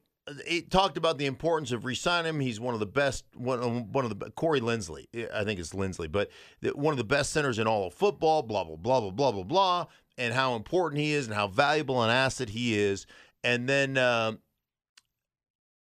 it 0.45 0.69
talked 0.71 0.97
about 0.97 1.17
the 1.19 1.25
importance 1.27 1.71
of 1.71 1.85
re-signing 1.85 2.27
him. 2.35 2.39
He's 2.41 2.59
one 2.59 2.73
of 2.73 2.79
the 2.81 2.85
best, 2.87 3.23
one, 3.35 3.91
one 3.93 4.03
of 4.03 4.17
the 4.19 4.29
Corey 4.31 4.59
Linsley, 4.59 5.05
I 5.33 5.43
think 5.45 5.59
it's 5.59 5.71
Linsley, 5.73 6.11
but 6.11 6.29
the, 6.61 6.71
one 6.71 6.91
of 6.93 6.97
the 6.97 7.03
best 7.05 7.31
centers 7.31 7.59
in 7.59 7.67
all 7.67 7.85
of 7.87 7.93
football. 7.93 8.41
Blah 8.41 8.63
blah 8.63 8.75
blah 8.75 8.99
blah 9.01 9.11
blah 9.11 9.31
blah 9.31 9.43
blah, 9.43 9.85
and 10.17 10.33
how 10.33 10.55
important 10.55 10.99
he 10.99 11.13
is, 11.13 11.27
and 11.27 11.35
how 11.35 11.47
valuable 11.47 12.01
an 12.03 12.09
asset 12.09 12.49
he 12.49 12.77
is. 12.77 13.05
And 13.43 13.69
then 13.69 13.97
um, 13.97 14.39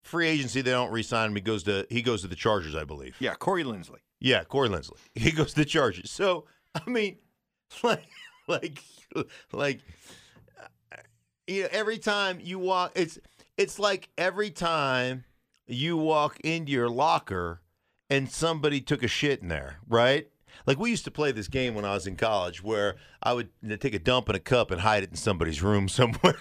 free 0.02 0.26
agency, 0.26 0.61
they 0.61 0.73
don't 0.73 0.90
re-sign 0.90 1.30
him. 1.30 1.37
He 1.37 1.40
goes 1.40 1.62
to 1.62 1.87
he 1.88 2.02
goes 2.02 2.23
to 2.23 2.28
the 2.28 2.37
Chargers, 2.37 2.75
I 2.75 2.82
believe. 2.85 3.16
yeah, 3.20 3.35
Corey 3.35 3.62
Linsley. 3.64 4.00
Yeah, 4.20 4.44
Corey 4.44 4.68
Linsley. 4.68 4.98
He 5.14 5.30
goes 5.30 5.50
to 5.50 5.60
the 5.60 5.64
Chargers. 5.64 6.10
So 6.10 6.46
I 6.75 6.88
mean, 6.88 7.18
like, 7.82 8.04
like, 8.46 8.82
like, 9.52 9.80
uh, 10.92 10.96
you 11.46 11.62
know, 11.62 11.68
every 11.72 11.98
time 11.98 12.38
you 12.42 12.58
walk, 12.58 12.92
it's 12.94 13.18
it's 13.56 13.78
like 13.78 14.08
every 14.16 14.50
time 14.50 15.25
you 15.66 15.96
walk 15.96 16.38
into 16.40 16.72
your 16.72 16.88
locker 16.88 17.60
and 18.10 18.30
somebody 18.30 18.80
took 18.80 19.02
a 19.02 19.08
shit 19.08 19.42
in 19.42 19.48
there, 19.48 19.78
right? 19.88 20.28
Like 20.66 20.78
we 20.78 20.90
used 20.90 21.04
to 21.04 21.10
play 21.10 21.32
this 21.32 21.48
game 21.48 21.75
when 21.75 21.84
I 21.84 21.94
was 21.94 22.06
in 22.06 22.16
college, 22.16 22.62
where 22.62 22.96
I 23.22 23.32
would 23.32 23.50
take 23.80 23.94
a 23.94 23.98
dump 23.98 24.28
in 24.28 24.34
a 24.34 24.40
cup 24.40 24.70
and 24.70 24.80
hide 24.80 25.02
it 25.02 25.10
in 25.10 25.16
somebody's 25.16 25.62
room 25.62 25.88
somewhere. 25.88 26.37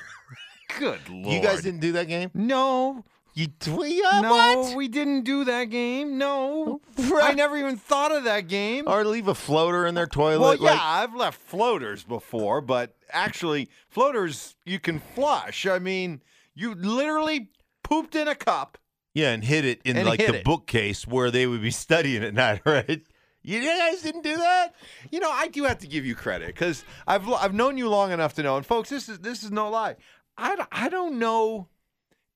Good 0.79 1.09
lord. 1.09 1.33
You 1.33 1.41
guys 1.41 1.61
didn't 1.61 1.79
do 1.79 1.93
that 1.93 2.07
game? 2.07 2.29
No. 2.33 3.05
You 3.37 3.49
yeah, 3.67 4.09
uh, 4.13 4.21
no, 4.21 4.31
what? 4.31 4.75
we 4.75 4.87
didn't 4.87 5.21
do 5.21 5.43
that 5.43 5.65
game. 5.65 6.17
No. 6.17 6.81
Oh, 6.97 7.19
I 7.21 7.35
never 7.35 7.55
even 7.55 7.77
thought 7.77 8.11
of 8.11 8.23
that 8.23 8.47
game. 8.47 8.85
Or 8.87 9.05
leave 9.05 9.27
a 9.27 9.35
floater 9.35 9.85
in 9.85 9.93
their 9.93 10.07
toilet? 10.07 10.39
Well, 10.39 10.55
yeah, 10.55 10.71
like- 10.71 10.79
I've 10.81 11.13
left 11.13 11.39
floaters 11.39 12.03
before, 12.03 12.61
but 12.61 12.95
actually, 13.11 13.69
floaters 13.89 14.55
you 14.65 14.79
can 14.79 14.99
flush. 15.13 15.67
I 15.67 15.77
mean, 15.77 16.23
you 16.55 16.73
literally 16.73 17.51
pooped 17.83 18.15
in 18.15 18.27
a 18.27 18.33
cup. 18.33 18.79
Yeah, 19.13 19.33
and 19.33 19.43
hid 19.43 19.65
it 19.65 19.81
in 19.85 20.03
like 20.03 20.17
the 20.17 20.37
it. 20.37 20.43
bookcase 20.43 21.05
where 21.05 21.29
they 21.29 21.45
would 21.45 21.61
be 21.61 21.69
studying 21.85 22.23
at 22.23 22.33
night, 22.33 22.61
right? 22.65 23.03
You 23.43 23.63
guys 23.63 24.01
didn't 24.01 24.23
do 24.23 24.35
that? 24.35 24.73
You 25.11 25.19
know, 25.19 25.29
I 25.29 25.47
do 25.47 25.65
have 25.65 25.77
to 25.79 25.87
give 25.87 26.07
you 26.07 26.15
credit 26.15 26.47
because 26.47 26.83
I've 27.05 27.29
I've 27.29 27.53
known 27.53 27.77
you 27.77 27.87
long 27.87 28.11
enough 28.11 28.33
to 28.33 28.41
know. 28.41 28.57
And 28.57 28.65
folks, 28.65 28.89
this 28.89 29.07
is 29.07 29.19
this 29.19 29.43
is 29.43 29.51
no 29.51 29.69
lie. 29.69 29.97
I, 30.39 30.65
I 30.71 30.89
don't 30.89 31.19
know 31.19 31.67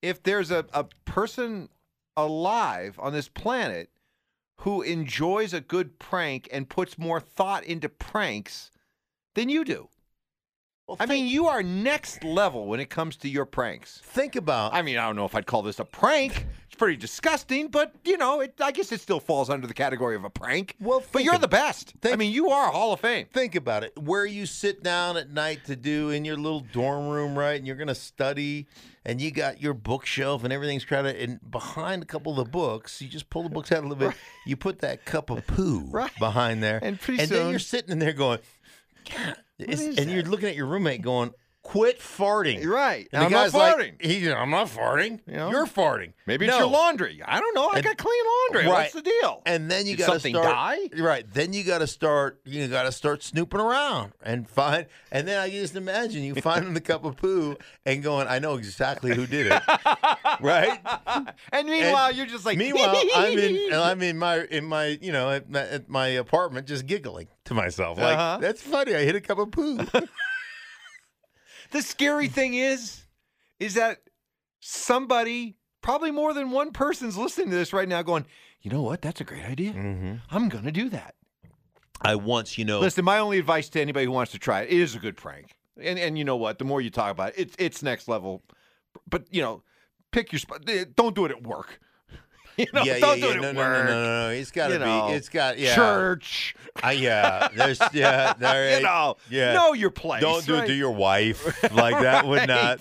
if 0.02 0.24
there's 0.24 0.52
a, 0.52 0.66
a 0.74 0.86
person 1.06 1.70
alive 2.18 2.98
on 3.02 3.14
this 3.14 3.28
planet 3.28 3.90
who 4.62 4.82
enjoys 4.82 5.54
a 5.54 5.62
good 5.62 5.98
prank 6.00 6.48
and 6.52 6.70
puts 6.70 6.98
more 6.98 7.20
thought 7.20 7.64
into 7.64 7.90
pranks 7.90 8.72
than 9.36 9.50
you 9.50 9.64
do. 9.64 9.90
Well, 10.88 10.98
I 11.00 11.06
mean, 11.06 11.28
you 11.28 11.48
are 11.48 11.64
next 11.64 12.24
level 12.24 12.66
when 12.68 12.80
it 12.80 12.90
comes 12.90 13.16
to 13.18 13.30
your 13.30 13.46
pranks. 13.46 14.02
think 14.04 14.36
about 14.36 14.74
I 14.74 14.82
mean, 14.82 14.98
I 14.98 15.06
don't 15.06 15.16
know 15.16 15.26
if 15.26 15.36
I'd 15.36 15.46
call 15.46 15.62
this 15.62 15.80
a 15.80 15.86
prank. 15.86 16.46
It's 16.68 16.76
pretty 16.76 16.98
disgusting, 16.98 17.70
but 17.70 17.94
you 18.04 18.18
know, 18.18 18.42
it, 18.42 18.56
I 18.60 18.72
guess 18.72 18.92
it 18.92 19.00
still 19.00 19.20
falls 19.20 19.50
under 19.50 19.68
the 19.68 19.74
category 19.74 20.16
of 20.16 20.26
a 20.26 20.30
prank. 20.30 20.76
Well, 20.80 21.04
but 21.12 21.24
you're 21.24 21.36
of- 21.36 21.42
the 21.42 21.48
best. 21.48 21.94
I 22.04 22.16
mean, 22.16 22.32
you 22.32 22.50
are 22.50 22.68
a 22.70 22.72
Hall 22.72 22.92
of 22.94 23.00
Fame. 23.00 23.28
think 23.32 23.56
about 23.56 23.84
it. 23.84 23.98
Where 23.98 24.26
you 24.26 24.46
sit 24.46 24.84
down 24.84 25.18
at 25.18 25.30
night 25.32 25.66
to 25.66 25.76
do 25.76 26.10
in 26.10 26.26
your 26.26 26.36
little 26.38 26.62
dorm 26.62 27.08
room, 27.08 27.38
right? 27.38 27.58
And 27.58 27.66
you're 27.66 27.78
gonna 27.78 27.96
study, 27.96 28.68
and 29.06 29.20
you 29.22 29.32
got 29.32 29.62
your 29.62 29.74
bookshelf 29.74 30.44
and 30.44 30.52
everything's 30.54 30.86
crowded. 30.86 31.16
And 31.18 31.40
behind 31.52 32.04
a 32.04 32.06
couple 32.06 32.32
of 32.40 32.46
the 32.46 32.52
books, 32.52 33.02
you 33.02 33.08
just 33.08 33.30
pull 33.30 33.44
the 33.44 33.50
books 33.50 33.72
out 33.72 33.80
a 33.84 33.88
little 33.88 33.96
bit. 34.10 34.16
You 34.46 34.56
put 34.56 34.80
that 34.80 35.06
cup 35.06 35.30
of 35.30 35.46
poo 35.48 35.86
Right. 35.92 36.12
behind 36.20 36.64
there, 36.64 36.80
And 36.84 37.00
pretty 37.00 37.18
then 37.20 37.28
soon- 37.28 37.50
you're 37.52 37.60
sitting 37.60 37.92
in 37.92 38.00
there 38.00 38.14
going, 38.14 38.40
is 39.60 39.98
and 39.98 40.10
you're 40.10 40.24
looking 40.24 40.50
at 40.50 40.56
your 40.56 40.66
roommate 40.66 41.02
going, 41.02 41.32
"Quit 41.64 42.00
farting." 42.00 42.62
You're 42.62 42.74
right. 42.74 43.08
And 43.12 43.24
I'm 43.24 43.32
not 43.32 43.46
guy's 43.46 43.54
like, 43.54 43.76
farting. 43.78 44.02
he, 44.06 44.32
I'm 44.32 44.50
not 44.50 44.68
farting. 44.68 45.20
You 45.28 45.36
know? 45.36 45.50
You're 45.52 45.66
farting. 45.66 46.14
Maybe 46.26 46.46
it's 46.48 46.54
No. 46.56 46.60
your 46.60 46.70
laundry. 46.70 47.22
I 47.26 47.40
don't 47.40 47.56
know. 47.56 47.70
I 47.72 47.76
And- 47.78 47.84
got 47.84 47.98
clean 47.98 48.24
laundry. 48.54 48.68
What's 48.70 48.94
the 48.94 49.02
deal? 49.02 49.42
And 49.46 49.70
then 49.70 49.86
you 49.86 49.96
got 49.98 50.20
to 50.22 50.30
start. 50.30 50.46
die? 50.46 50.78
Right. 50.98 51.26
Then 51.32 51.54
you 51.54 51.64
got 51.64 51.80
to 51.80 51.88
start. 51.88 52.40
You 52.46 52.68
got 52.68 52.84
to 52.84 52.92
start 52.92 53.24
snooping 53.24 53.60
around 53.60 54.14
and 54.24 54.50
find. 54.50 54.86
And 55.12 55.28
then 55.28 55.40
I 55.40 55.50
can 55.50 55.60
just 55.60 55.76
imagine 55.76 56.24
you 56.24 56.36
finding 56.36 56.74
the 56.74 56.82
cup 56.82 57.04
of 57.06 57.18
poo 57.18 57.58
and 57.86 58.02
going, 58.02 58.28
"I 58.28 58.40
know 58.40 58.56
exactly 58.56 59.16
who 59.16 59.26
did 59.28 59.48
it." 59.48 59.62
right. 60.42 60.80
and 61.52 61.68
meanwhile, 61.68 62.12
you're 62.12 62.26
just 62.26 62.46
like. 62.46 62.58
Meanwhile, 62.58 62.96
I'm 63.16 63.38
in. 63.38 63.74
I'm 63.82 64.02
in 64.02 64.18
my 64.18 64.40
in 64.46 64.66
my 64.66 64.98
you 65.02 65.12
know 65.12 65.30
at 65.32 65.50
my, 65.50 65.60
at 65.62 65.90
my 65.90 66.08
apartment 66.08 66.68
just 66.68 66.86
giggling 66.86 67.28
to 67.46 67.54
myself 67.54 67.98
like 67.98 68.18
Uh-huh. 68.18 68.38
that's 68.42 68.62
funny. 68.62 68.96
I 68.96 69.04
hit 69.04 69.16
a 69.16 69.22
cup 69.22 69.38
of 69.40 69.52
poo. 69.52 69.78
The 71.72 71.82
scary 71.82 72.28
thing 72.28 72.54
is, 72.54 73.04
is 73.60 73.74
that 73.76 74.00
somebody, 74.60 75.58
probably 75.82 76.12
more 76.12 76.34
than 76.34 76.52
one 76.52 76.72
person's 76.72 77.18
listening 77.18 77.50
to 77.50 77.56
this 77.56 77.74
right 77.74 77.88
now, 77.88 78.02
going, 78.02 78.26
you 78.62 78.72
know 78.72 78.82
what? 78.82 79.02
That's 79.02 79.22
a 79.22 79.24
great 79.24 79.46
idea. 79.46 79.72
mm-hmm. 79.72 80.16
I'm 80.30 80.50
gonna 80.50 80.72
do 80.72 80.90
that. 80.90 81.16
I 82.02 82.16
once 82.16 82.58
you 82.58 82.66
know. 82.66 82.80
Listen, 82.80 83.06
my 83.06 83.20
only 83.20 83.38
advice 83.40 83.70
to 83.70 83.82
anybody 83.82 84.06
who 84.06 84.12
wants 84.12 84.32
to 84.34 84.40
try 84.40 84.62
it, 84.62 84.72
it 84.72 84.80
is 84.80 84.96
a 84.96 85.00
good 85.00 85.18
prank. 85.18 85.52
And 85.82 85.98
and 85.98 86.18
you 86.18 86.24
know 86.24 86.36
what? 86.36 86.60
The 86.60 86.66
more 86.66 86.82
you 86.82 86.90
talk 86.90 87.12
about 87.12 87.30
it, 87.30 87.36
it's 87.38 87.56
it's 87.58 87.84
next 87.84 88.08
level. 88.08 88.44
But 89.10 89.26
you 89.32 89.42
know, 89.42 89.64
pick 90.12 90.32
your 90.32 90.40
spot. 90.40 90.68
Eh, 90.68 90.86
Don't 90.96 91.16
do 91.16 91.26
it 91.26 91.32
at 91.32 91.44
work. 91.44 91.80
You 92.74 92.74
know, 92.74 92.84
yeah, 92.84 93.00
don't 93.00 93.20
yeah, 93.20 93.26
do 93.26 93.32
yeah. 93.32 93.38
it 93.38 93.42
No, 93.42 93.48
at 93.50 93.56
no, 93.56 93.62
no, 93.62 93.70
work. 93.70 93.86
no, 93.88 94.04
no, 94.04 94.28
no. 94.28 94.30
It's 94.34 94.52
got 94.52 94.68
to 94.68 94.74
You 94.74 94.80
be. 94.80 94.86
know, 94.86 95.08
It's 95.10 95.30
got 95.30 95.58
yeah. 95.60 95.76
Church. 95.76 96.56
Uh, 96.84 96.90
yeah. 96.90 97.48
There's 97.56 97.80
yeah. 97.94 98.34
There, 98.34 98.78
You 98.78 98.84
know, 98.84 99.18
yeah. 99.30 99.54
know 99.54 99.74
your 99.74 99.92
place. 99.92 100.22
Don't 100.22 100.46
do 100.46 100.56
it 100.56 100.68
to 100.68 100.74
your 100.74 100.92
wife 100.92 101.64
like 101.74 102.00
that. 102.02 102.26
Would 102.28 102.48
not. 102.48 102.80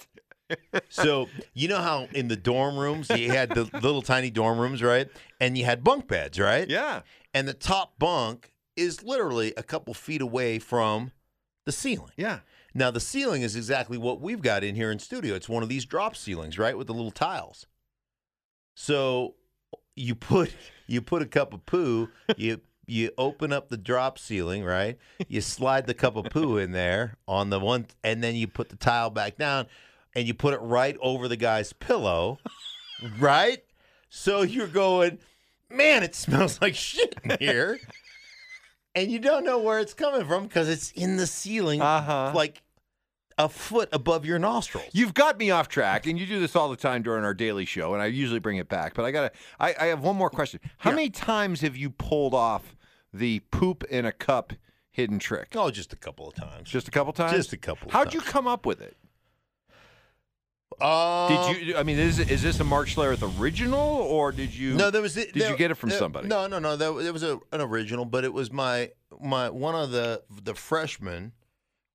So 0.89 1.29
you 1.55 1.69
know 1.69 1.79
how 1.79 2.09
in 2.13 2.29
the 2.29 2.37
dorm 2.37 2.77
rooms 2.77 3.09
you 3.11 3.31
had 3.31 3.51
the 3.51 3.65
little 3.81 4.03
tiny 4.03 4.31
dorm 4.31 4.59
rooms, 4.59 4.83
right? 4.83 5.09
And 5.41 5.57
you 5.57 5.65
had 5.65 5.85
bunk 5.85 6.09
beds, 6.09 6.39
right? 6.41 6.69
Yeah. 6.69 7.03
And 7.33 7.47
the 7.47 7.55
top 7.55 7.99
bunk 7.99 8.51
is 8.77 9.03
literally 9.05 9.53
a 9.57 9.63
couple 9.63 9.95
feet 9.95 10.21
away 10.21 10.59
from 10.59 11.13
the 11.67 11.73
ceiling. 11.73 12.11
Yeah. 12.17 12.41
Now 12.75 12.91
the 12.91 13.01
ceiling 13.01 13.43
is 13.43 13.55
exactly 13.55 13.97
what 13.99 14.21
we've 14.21 14.43
got 14.43 14.65
in 14.65 14.75
here 14.75 14.91
in 14.91 14.99
studio. 14.99 15.35
It's 15.37 15.49
one 15.49 15.63
of 15.63 15.69
these 15.69 15.85
drop 15.85 16.17
ceilings, 16.17 16.59
right, 16.59 16.77
with 16.77 16.87
the 16.89 16.95
little 16.95 17.11
tiles. 17.13 17.67
So 18.75 19.35
you 20.01 20.15
put 20.15 20.53
you 20.87 21.01
put 21.03 21.23
a 21.23 21.27
cup 21.27 21.53
of 21.55 21.65
poo, 21.67 22.09
you 22.37 22.61
you 22.87 23.11
open 23.19 23.53
up 23.53 23.69
the 23.69 23.77
drop 23.77 24.19
ceiling, 24.19 24.65
right? 24.65 24.99
You 25.29 25.41
slide 25.41 25.87
the 25.87 25.95
cup 25.95 26.17
of 26.17 26.25
poo 26.31 26.57
in 26.57 26.73
there 26.73 27.17
on 27.29 27.51
the 27.51 27.61
one 27.61 27.87
and 28.03 28.23
then 28.23 28.35
you 28.35 28.49
put 28.49 28.69
the 28.69 28.77
tile 28.77 29.11
back 29.11 29.37
down 29.37 29.67
and 30.15 30.27
you 30.27 30.35
put 30.35 30.55
it 30.55 30.61
right 30.61 30.97
over 31.01 31.29
the 31.29 31.37
guy's 31.37 31.73
pillow, 31.73 32.39
right? 33.19 33.63
So 34.09 34.43
you're 34.43 34.67
going, 34.67 35.19
"Man, 35.71 36.03
it 36.03 36.15
smells 36.17 36.61
like 36.61 36.75
shit 36.75 37.15
in 37.23 37.37
here." 37.39 37.79
and 38.97 39.09
you 39.13 39.21
don't 39.21 39.45
know 39.45 39.59
where 39.61 39.79
it's 39.79 39.95
coming 39.95 40.27
from 40.27 40.45
because 40.49 40.69
it's 40.69 40.91
in 40.93 41.17
the 41.17 41.27
ceiling 41.27 41.81
Uh-huh. 41.81 42.33
like 42.35 42.61
a 43.45 43.49
foot 43.49 43.89
above 43.93 44.25
your 44.25 44.39
nostrils. 44.39 44.87
You've 44.93 45.15
got 45.15 45.39
me 45.39 45.51
off 45.51 45.69
track, 45.69 46.07
and 46.07 46.19
you 46.19 46.27
do 46.27 46.39
this 46.41 46.55
all 46.55 46.69
the 46.69 46.77
time 46.77 47.03
during 47.03 47.25
our 47.25 47.35
daily 47.35 47.65
show, 47.65 47.95
and 47.95 48.03
I 48.03 48.07
usually 48.07 48.39
bring 48.41 48.59
it 48.59 48.69
back. 48.69 48.95
But 48.95 49.05
I 49.05 49.11
gotta, 49.11 49.33
I, 49.59 49.75
I 49.81 49.87
have 49.87 50.01
one 50.03 50.17
more 50.17 50.31
question. 50.31 50.61
How 50.79 50.91
Yeah. 50.91 50.97
many 50.97 51.11
times 51.11 51.61
have 51.63 51.77
you 51.77 51.91
pulled 51.91 52.35
off 52.35 52.77
the 53.13 53.41
poop 53.51 53.83
in 53.85 54.05
a 54.07 54.13
cup 54.13 54.53
hidden 54.91 55.19
trick? 55.19 55.49
oh, 55.57 55.71
just 55.71 55.93
a 55.93 55.97
couple 55.97 56.29
of 56.29 56.35
times. 56.35 56.69
Just 56.69 56.87
a 56.89 56.91
couple 56.91 57.13
times. 57.13 57.33
Just 57.33 57.53
a 57.53 57.57
couple 57.57 57.89
of 57.89 57.93
How'd 57.93 58.13
you 58.15 58.21
come 58.21 58.47
up 58.47 58.67
with 58.67 58.81
it? 58.81 58.97
Um, 60.81 61.29
Did 61.53 61.67
you? 61.67 61.77
I 61.77 61.83
mean, 61.83 61.99
is 61.99 62.19
is 62.19 62.43
this 62.43 62.59
a 62.61 62.65
Mark 62.65 62.89
Schlereth 62.89 63.39
original, 63.41 63.81
or 63.81 64.33
did 64.33 64.55
you? 64.55 64.75
No, 64.75 64.91
there 64.91 65.03
was. 65.03 65.15
Did 65.15 65.35
there- 65.35 65.51
you 65.51 65.57
get 65.57 65.71
it 65.71 65.75
from 65.75 65.91
there- 65.91 65.99
somebody? 65.99 66.29
No, 66.29 66.47
no, 66.47 66.59
no. 66.59 66.77
There 66.77 67.13
was 67.13 67.23
a, 67.23 67.39
an 67.53 67.61
original, 67.61 68.05
but 68.07 68.25
it 68.25 68.33
was 68.33 68.51
my 68.53 68.91
my 69.21 69.51
one 69.51 69.75
of 69.75 69.91
the 69.91 70.23
the 70.43 70.55
freshmen 70.55 71.33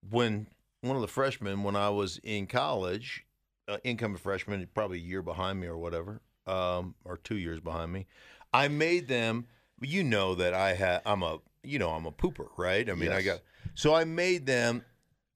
when 0.07 0.47
one 0.85 0.95
of 0.95 1.01
the 1.01 1.07
freshmen 1.07 1.63
when 1.63 1.75
I 1.75 1.89
was 1.89 2.19
in 2.23 2.47
college, 2.47 3.25
uh, 3.67 3.77
incoming 3.83 4.17
freshman, 4.17 4.67
probably 4.73 4.99
a 4.99 5.01
year 5.01 5.21
behind 5.21 5.59
me 5.59 5.67
or 5.67 5.77
whatever, 5.77 6.21
um, 6.47 6.95
or 7.03 7.17
two 7.17 7.37
years 7.37 7.59
behind 7.59 7.91
me. 7.91 8.07
I 8.53 8.67
made 8.67 9.07
them. 9.07 9.47
You 9.81 10.03
know 10.03 10.35
that 10.35 10.53
I 10.53 10.73
had. 10.73 11.01
I'm 11.05 11.21
a. 11.21 11.39
You 11.63 11.79
know 11.79 11.89
I'm 11.89 12.05
a 12.05 12.11
pooper, 12.11 12.47
right? 12.57 12.89
I 12.89 12.93
mean, 12.93 13.11
I 13.11 13.21
got. 13.21 13.39
So 13.73 13.93
I 13.93 14.05
made 14.05 14.45
them 14.45 14.83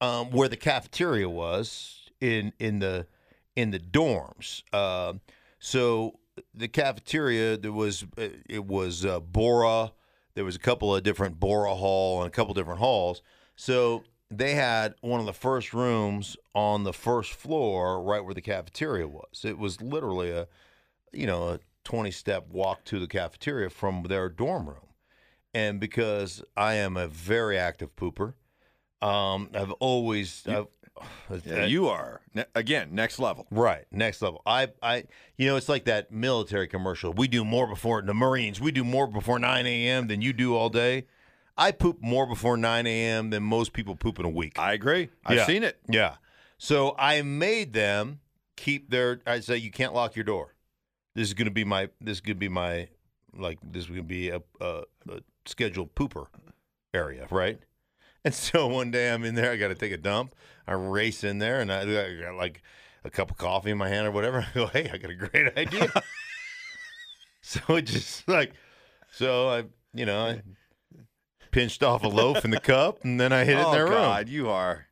um, 0.00 0.30
where 0.30 0.48
the 0.48 0.56
cafeteria 0.56 1.28
was 1.28 2.08
in 2.20 2.52
in 2.58 2.78
the 2.78 3.06
in 3.56 3.70
the 3.70 3.78
dorms. 3.78 4.62
Um 4.74 5.20
so 5.58 6.20
the 6.54 6.68
cafeteria 6.68 7.56
there 7.56 7.72
was 7.72 8.04
uh, 8.16 8.28
it 8.48 8.64
was 8.64 9.04
uh, 9.04 9.20
Bora. 9.20 9.92
There 10.34 10.44
was 10.44 10.56
a 10.56 10.60
couple 10.60 10.94
of 10.94 11.02
different 11.02 11.40
Bora 11.40 11.74
Hall 11.74 12.22
and 12.22 12.28
a 12.28 12.30
couple 12.30 12.54
different 12.54 12.78
halls. 12.78 13.22
So 13.56 14.04
they 14.30 14.54
had 14.54 14.94
one 15.00 15.20
of 15.20 15.26
the 15.26 15.32
first 15.32 15.74
rooms 15.74 16.36
on 16.54 16.84
the 16.84 16.92
first 16.92 17.32
floor, 17.32 18.02
right 18.02 18.24
where 18.24 18.34
the 18.34 18.40
cafeteria 18.40 19.08
was. 19.08 19.44
It 19.44 19.58
was 19.58 19.80
literally 19.80 20.30
a 20.30 20.46
you 21.12 21.26
know 21.26 21.48
a 21.48 21.60
twenty 21.84 22.10
step 22.10 22.48
walk 22.48 22.84
to 22.84 22.98
the 22.98 23.08
cafeteria 23.08 23.70
from 23.70 24.04
their 24.04 24.28
dorm 24.28 24.68
room. 24.68 24.76
And 25.52 25.80
because 25.80 26.42
I 26.56 26.74
am 26.74 26.96
a 26.96 27.08
very 27.08 27.58
active 27.58 27.96
pooper, 27.96 28.34
um, 29.02 29.50
I've 29.52 29.72
always 29.72 30.44
I've, 30.46 30.68
Yeah, 31.44 31.64
you 31.64 31.88
are 31.88 32.20
Ne- 32.34 32.44
again 32.54 32.90
next 32.92 33.18
level. 33.18 33.46
Right, 33.50 33.84
next 33.90 34.22
level. 34.22 34.42
I, 34.46 34.68
I, 34.82 35.04
you 35.36 35.46
know, 35.46 35.56
it's 35.56 35.68
like 35.68 35.84
that 35.86 36.12
military 36.12 36.68
commercial. 36.68 37.12
We 37.12 37.26
do 37.28 37.44
more 37.44 37.66
before 37.66 38.02
the 38.02 38.14
Marines. 38.14 38.60
We 38.60 38.70
do 38.70 38.84
more 38.84 39.06
before 39.06 39.38
9 39.38 39.66
a.m. 39.66 40.08
than 40.08 40.20
you 40.20 40.32
do 40.32 40.54
all 40.54 40.68
day. 40.68 41.06
I 41.60 41.72
poop 41.72 41.98
more 42.00 42.26
before 42.26 42.56
9 42.56 42.86
a.m. 42.86 43.28
than 43.30 43.42
most 43.42 43.72
people 43.74 43.94
poop 43.94 44.18
in 44.18 44.24
a 44.24 44.30
week. 44.30 44.58
I 44.58 44.72
agree. 44.72 45.10
I've 45.26 45.36
Yeah. 45.36 45.46
seen 45.46 45.62
it. 45.62 45.78
Yeah. 45.88 46.16
So 46.56 46.94
I 46.98 47.20
made 47.22 47.74
them 47.74 48.20
keep 48.56 48.90
their. 48.90 49.20
I 49.26 49.40
say 49.40 49.58
you 49.58 49.70
can't 49.70 49.92
lock 49.94 50.16
your 50.16 50.24
door. 50.24 50.54
This 51.14 51.28
is 51.28 51.34
going 51.34 51.46
to 51.48 51.52
be 51.52 51.64
my. 51.64 51.90
This 52.00 52.20
to 52.22 52.34
be 52.34 52.48
my. 52.48 52.88
Like 53.36 53.58
this 53.62 53.84
is 53.84 53.88
going 53.88 54.00
to 54.00 54.04
be 54.04 54.30
a, 54.30 54.40
a, 54.60 54.82
a 55.08 55.20
scheduled 55.46 55.94
pooper 55.94 56.26
area, 56.94 57.26
right? 57.30 57.58
And 58.24 58.34
so 58.34 58.66
one 58.78 58.90
day 58.90 59.12
I'm 59.12 59.24
in 59.24 59.34
there. 59.34 59.52
I 59.52 59.56
got 59.56 59.68
to 59.68 59.74
take 59.74 59.92
a 59.92 59.96
dump. 59.98 60.34
I 60.66 60.72
race 60.72 61.22
in 61.24 61.38
there, 61.38 61.60
and 61.60 61.70
I, 61.72 61.82
I 61.82 62.14
got 62.20 62.34
like 62.36 62.62
a 63.04 63.10
cup 63.10 63.30
of 63.30 63.36
coffee 63.36 63.70
in 63.70 63.78
my 63.78 63.88
hand 63.88 64.06
or 64.06 64.10
whatever. 64.12 64.38
I 64.50 64.54
go, 64.54 64.66
hey, 64.66 64.90
I 64.92 64.96
got 64.98 65.10
a 65.10 65.14
great 65.14 65.56
idea. 65.58 65.92
so 67.42 67.60
it 67.76 67.82
just 67.82 68.26
like, 68.28 68.52
so 69.12 69.48
I, 69.48 69.64
you 69.94 70.06
know, 70.06 70.20
I 70.26 70.42
pinched 71.50 71.82
off 71.82 72.02
a 72.04 72.08
loaf 72.08 72.44
in 72.44 72.50
the 72.50 72.60
cup, 72.74 73.04
and 73.04 73.20
then 73.20 73.32
I 73.32 73.44
hid 73.44 73.58
it 73.58 73.64
oh 73.64 73.68
in 73.70 73.72
their 73.72 73.84
room. 73.84 73.94
God, 73.94 74.28
you 74.28 74.48
are. 74.50 74.86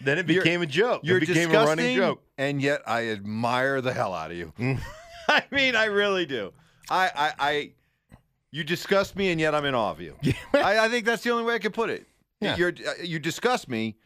Then 0.00 0.18
it 0.18 0.28
You're- 0.28 0.42
became 0.42 0.62
a 0.62 0.66
joke. 0.66 1.02
You're 1.04 1.18
it 1.18 1.26
became 1.26 1.50
a 1.50 1.64
running 1.64 1.96
joke. 1.96 2.22
and 2.38 2.60
yet 2.62 2.82
I 2.86 3.08
admire 3.08 3.80
the 3.80 3.92
hell 3.92 4.14
out 4.14 4.30
of 4.30 4.36
you. 4.36 4.52
Mm. 4.58 4.80
I 5.28 5.44
mean, 5.50 5.76
I 5.76 5.84
really 5.86 6.26
do. 6.26 6.52
I, 6.88 7.10
I, 7.14 7.32
I, 7.38 7.72
you 8.50 8.64
disgust 8.64 9.14
me, 9.14 9.30
and 9.30 9.40
yet 9.40 9.54
I'm 9.54 9.64
in 9.64 9.74
awe 9.74 9.90
of 9.90 10.00
you. 10.00 10.16
I, 10.54 10.80
I 10.80 10.88
think 10.88 11.04
that's 11.06 11.22
the 11.22 11.30
only 11.30 11.44
way 11.44 11.54
I 11.54 11.58
can 11.58 11.72
put 11.72 11.90
it. 11.90 12.06
Yeah. 12.40 12.56
You're, 12.56 12.72
uh, 12.86 13.02
you 13.02 13.18
disgust 13.18 13.68
me, 13.68 13.96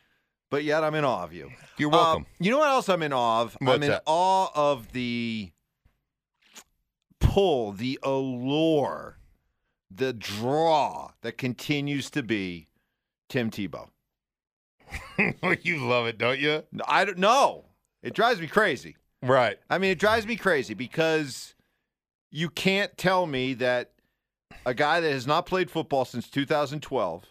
but 0.50 0.64
yet 0.64 0.84
I'm 0.84 0.94
in 0.94 1.04
awe 1.04 1.22
of 1.22 1.32
you. 1.32 1.50
You're 1.78 1.88
welcome. 1.90 2.22
Um, 2.22 2.26
you 2.40 2.50
know 2.50 2.58
what 2.58 2.68
else 2.68 2.88
I'm 2.88 3.02
in 3.02 3.12
awe 3.12 3.42
of? 3.42 3.56
I'm 3.60 3.68
in 3.82 3.90
that? 3.90 4.02
awe 4.06 4.50
of 4.54 4.92
the 4.92 5.50
pull, 7.20 7.72
the 7.72 7.98
allure, 8.02 9.18
the 9.96 10.12
draw 10.12 11.10
that 11.22 11.38
continues 11.38 12.10
to 12.10 12.22
be 12.22 12.68
Tim 13.28 13.50
Tebow. 13.50 13.88
you 15.62 15.84
love 15.86 16.06
it, 16.06 16.18
don't 16.18 16.38
you? 16.38 16.62
I 16.86 17.04
don't 17.04 17.18
know. 17.18 17.64
It 18.02 18.14
drives 18.14 18.40
me 18.40 18.46
crazy. 18.46 18.96
Right. 19.22 19.58
I 19.70 19.78
mean, 19.78 19.90
it 19.90 19.98
drives 19.98 20.26
me 20.26 20.36
crazy 20.36 20.74
because 20.74 21.54
you 22.30 22.50
can't 22.50 22.96
tell 22.98 23.26
me 23.26 23.54
that 23.54 23.92
a 24.66 24.74
guy 24.74 25.00
that 25.00 25.10
has 25.10 25.26
not 25.26 25.46
played 25.46 25.70
football 25.70 26.04
since 26.04 26.28
2012 26.28 27.24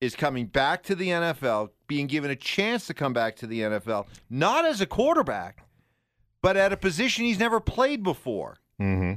is 0.00 0.14
coming 0.14 0.46
back 0.46 0.82
to 0.84 0.94
the 0.94 1.08
NFL, 1.08 1.70
being 1.86 2.06
given 2.06 2.30
a 2.30 2.36
chance 2.36 2.86
to 2.86 2.94
come 2.94 3.12
back 3.12 3.36
to 3.36 3.46
the 3.46 3.60
NFL, 3.60 4.06
not 4.30 4.64
as 4.64 4.80
a 4.80 4.86
quarterback, 4.86 5.64
but 6.42 6.56
at 6.56 6.72
a 6.72 6.76
position 6.76 7.24
he's 7.24 7.38
never 7.38 7.58
played 7.58 8.02
before. 8.02 8.58
Mm-hmm. 8.80 9.14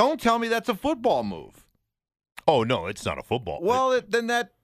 Don't 0.00 0.18
tell 0.18 0.38
me 0.38 0.48
that's 0.48 0.70
a 0.70 0.74
football 0.74 1.22
move. 1.22 1.66
Oh 2.48 2.62
no, 2.62 2.86
it's 2.86 3.04
not 3.04 3.18
a 3.18 3.22
football. 3.22 3.58
Well, 3.60 3.92
it, 3.92 4.10
then 4.10 4.28
that, 4.28 4.54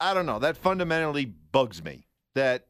I 0.00 0.12
don't 0.14 0.26
know, 0.26 0.40
that 0.40 0.56
fundamentally 0.56 1.26
bugs 1.26 1.80
me 1.84 2.08
that 2.34 2.66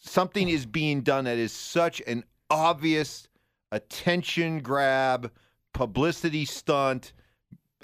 something 0.00 0.50
is 0.50 0.66
being 0.66 1.00
done 1.00 1.24
that 1.24 1.38
is 1.38 1.52
such 1.52 2.02
an 2.06 2.24
obvious 2.50 3.26
attention 3.72 4.60
grab, 4.60 5.32
publicity 5.72 6.44
stunt, 6.44 7.14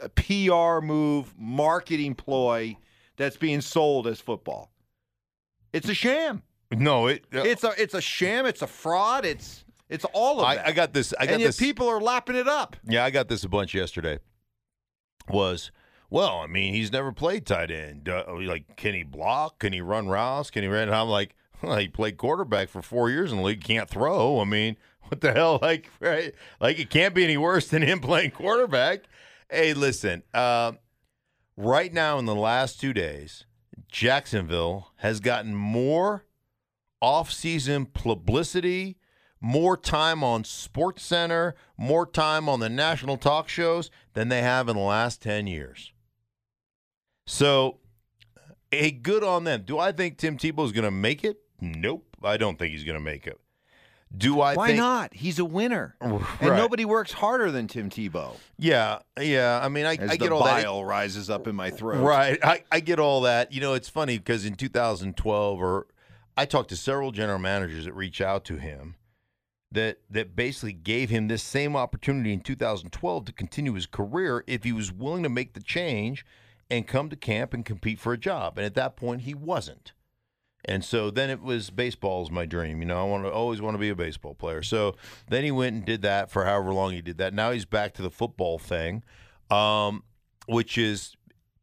a 0.02 0.10
PR 0.10 0.84
move, 0.84 1.32
marketing 1.38 2.14
ploy 2.14 2.76
that's 3.16 3.38
being 3.38 3.62
sold 3.62 4.06
as 4.06 4.20
football. 4.20 4.70
It's 5.72 5.88
a 5.88 5.94
sham. 5.94 6.42
no, 6.70 7.06
it. 7.06 7.24
uh, 7.34 7.38
It's 7.38 7.64
a 7.64 7.72
it's 7.78 7.94
a 7.94 8.02
sham. 8.02 8.44
It's 8.44 8.60
a 8.60 8.66
fraud. 8.66 9.24
It's 9.24 9.64
it's 9.92 10.04
all 10.12 10.40
of 10.40 10.56
that. 10.56 10.66
I, 10.66 10.70
I 10.70 10.72
got 10.72 10.92
this. 10.92 11.12
I 11.18 11.26
got 11.26 11.34
and 11.34 11.40
yet 11.40 11.48
this. 11.48 11.58
people 11.58 11.88
are 11.88 12.00
lapping 12.00 12.36
it 12.36 12.48
up. 12.48 12.76
yeah, 12.84 13.04
I 13.04 13.10
got 13.10 13.28
this 13.28 13.44
a 13.44 13.48
bunch 13.48 13.74
yesterday. 13.74 14.18
Was 15.28 15.70
well, 16.12 16.40
I 16.40 16.46
mean, 16.46 16.74
he's 16.74 16.92
never 16.92 17.10
played 17.10 17.46
tight 17.46 17.70
end. 17.70 18.06
Uh, 18.06 18.24
like, 18.28 18.76
can 18.76 18.92
he 18.92 19.02
block? 19.02 19.60
Can 19.60 19.72
he 19.72 19.80
run 19.80 20.08
routes? 20.08 20.50
Can 20.50 20.62
he 20.62 20.68
run? 20.68 20.82
And 20.82 20.94
I'm 20.94 21.08
like, 21.08 21.34
well, 21.62 21.78
he 21.78 21.88
played 21.88 22.18
quarterback 22.18 22.68
for 22.68 22.82
four 22.82 23.08
years 23.08 23.32
in 23.32 23.38
the 23.38 23.44
league. 23.44 23.64
Can't 23.64 23.88
throw. 23.88 24.38
I 24.38 24.44
mean, 24.44 24.76
what 25.04 25.22
the 25.22 25.32
hell? 25.32 25.58
Like, 25.62 25.88
right? 26.00 26.34
Like, 26.60 26.78
it 26.78 26.90
can't 26.90 27.14
be 27.14 27.24
any 27.24 27.38
worse 27.38 27.68
than 27.68 27.80
him 27.80 28.00
playing 28.02 28.32
quarterback. 28.32 29.04
Hey, 29.50 29.72
listen. 29.72 30.22
Uh, 30.34 30.72
right 31.56 31.92
now, 31.92 32.18
in 32.18 32.26
the 32.26 32.34
last 32.34 32.78
two 32.78 32.92
days, 32.92 33.46
Jacksonville 33.88 34.92
has 34.96 35.18
gotten 35.20 35.54
more 35.54 36.26
off-season 37.00 37.86
publicity, 37.86 38.98
more 39.42 39.76
time 39.76 40.22
on 40.22 40.44
Sports 40.44 41.02
Center, 41.02 41.56
more 41.76 42.06
time 42.06 42.48
on 42.48 42.60
the 42.60 42.68
national 42.68 43.16
talk 43.16 43.48
shows 43.48 43.90
than 44.14 44.28
they 44.28 44.40
have 44.40 44.68
in 44.68 44.76
the 44.76 44.82
last 44.82 45.20
10 45.20 45.48
years. 45.48 45.92
So, 47.26 47.78
hey, 48.70 48.92
good 48.92 49.24
on 49.24 49.44
them. 49.44 49.64
Do 49.66 49.78
I 49.78 49.90
think 49.90 50.16
Tim 50.16 50.38
Tebow 50.38 50.64
is 50.64 50.72
going 50.72 50.84
to 50.84 50.90
make 50.92 51.24
it? 51.24 51.38
Nope. 51.60 52.06
I 52.22 52.36
don't 52.36 52.56
think 52.56 52.72
he's 52.72 52.84
going 52.84 52.96
to 52.96 53.04
make 53.04 53.26
it. 53.26 53.38
Do 54.16 54.40
I 54.40 54.54
Why 54.54 54.66
think 54.68 54.78
not? 54.78 55.14
He's 55.14 55.38
a 55.38 55.44
winner. 55.44 55.96
And 56.40 56.56
nobody 56.56 56.84
works 56.84 57.12
harder 57.12 57.50
than 57.50 57.66
Tim 57.66 57.90
Tebow. 57.90 58.36
Yeah, 58.58 58.98
yeah. 59.20 59.60
I 59.62 59.68
mean, 59.68 59.86
I, 59.86 59.94
As 59.96 60.10
I 60.10 60.16
get 60.16 60.30
all 60.30 60.44
that. 60.44 60.64
bile 60.64 60.84
rises 60.84 61.30
up 61.30 61.48
in 61.48 61.56
my 61.56 61.70
throat. 61.70 62.02
Right. 62.04 62.38
I, 62.44 62.62
I 62.70 62.80
get 62.80 63.00
all 63.00 63.22
that. 63.22 63.52
You 63.52 63.60
know, 63.60 63.74
it's 63.74 63.88
funny 63.88 64.18
because 64.18 64.44
in 64.44 64.54
2012, 64.54 65.60
or 65.60 65.86
I 66.36 66.44
talked 66.44 66.68
to 66.70 66.76
several 66.76 67.10
general 67.10 67.38
managers 67.38 67.86
that 67.86 67.94
reach 67.94 68.20
out 68.20 68.44
to 68.46 68.56
him 68.56 68.96
that 69.72 69.98
that 70.10 70.36
basically 70.36 70.72
gave 70.72 71.10
him 71.10 71.28
this 71.28 71.42
same 71.42 71.76
opportunity 71.76 72.32
in 72.32 72.40
2012 72.40 73.24
to 73.24 73.32
continue 73.32 73.74
his 73.74 73.86
career 73.86 74.44
if 74.46 74.64
he 74.64 74.72
was 74.72 74.92
willing 74.92 75.22
to 75.22 75.28
make 75.28 75.54
the 75.54 75.62
change 75.62 76.24
and 76.70 76.86
come 76.86 77.10
to 77.10 77.16
camp 77.16 77.52
and 77.52 77.64
compete 77.64 77.98
for 77.98 78.12
a 78.12 78.18
job. 78.18 78.56
And 78.56 78.64
at 78.64 78.74
that 78.74 78.96
point, 78.96 79.22
he 79.22 79.34
wasn't. 79.34 79.92
And 80.64 80.84
so 80.84 81.10
then 81.10 81.28
it 81.28 81.42
was 81.42 81.70
baseball 81.70 82.22
is 82.22 82.30
my 82.30 82.46
dream. 82.46 82.80
You 82.80 82.86
know, 82.86 83.00
I 83.00 83.04
want 83.04 83.24
to 83.24 83.30
always 83.30 83.60
want 83.60 83.74
to 83.74 83.78
be 83.78 83.88
a 83.88 83.96
baseball 83.96 84.34
player. 84.34 84.62
So 84.62 84.94
then 85.28 85.44
he 85.44 85.50
went 85.50 85.74
and 85.74 85.84
did 85.84 86.02
that 86.02 86.30
for 86.30 86.44
however 86.44 86.72
long 86.72 86.92
he 86.92 87.02
did 87.02 87.18
that. 87.18 87.34
Now 87.34 87.50
he's 87.50 87.64
back 87.64 87.94
to 87.94 88.02
the 88.02 88.10
football 88.10 88.58
thing, 88.58 89.02
um, 89.50 90.04
which 90.46 90.78
is 90.78 91.16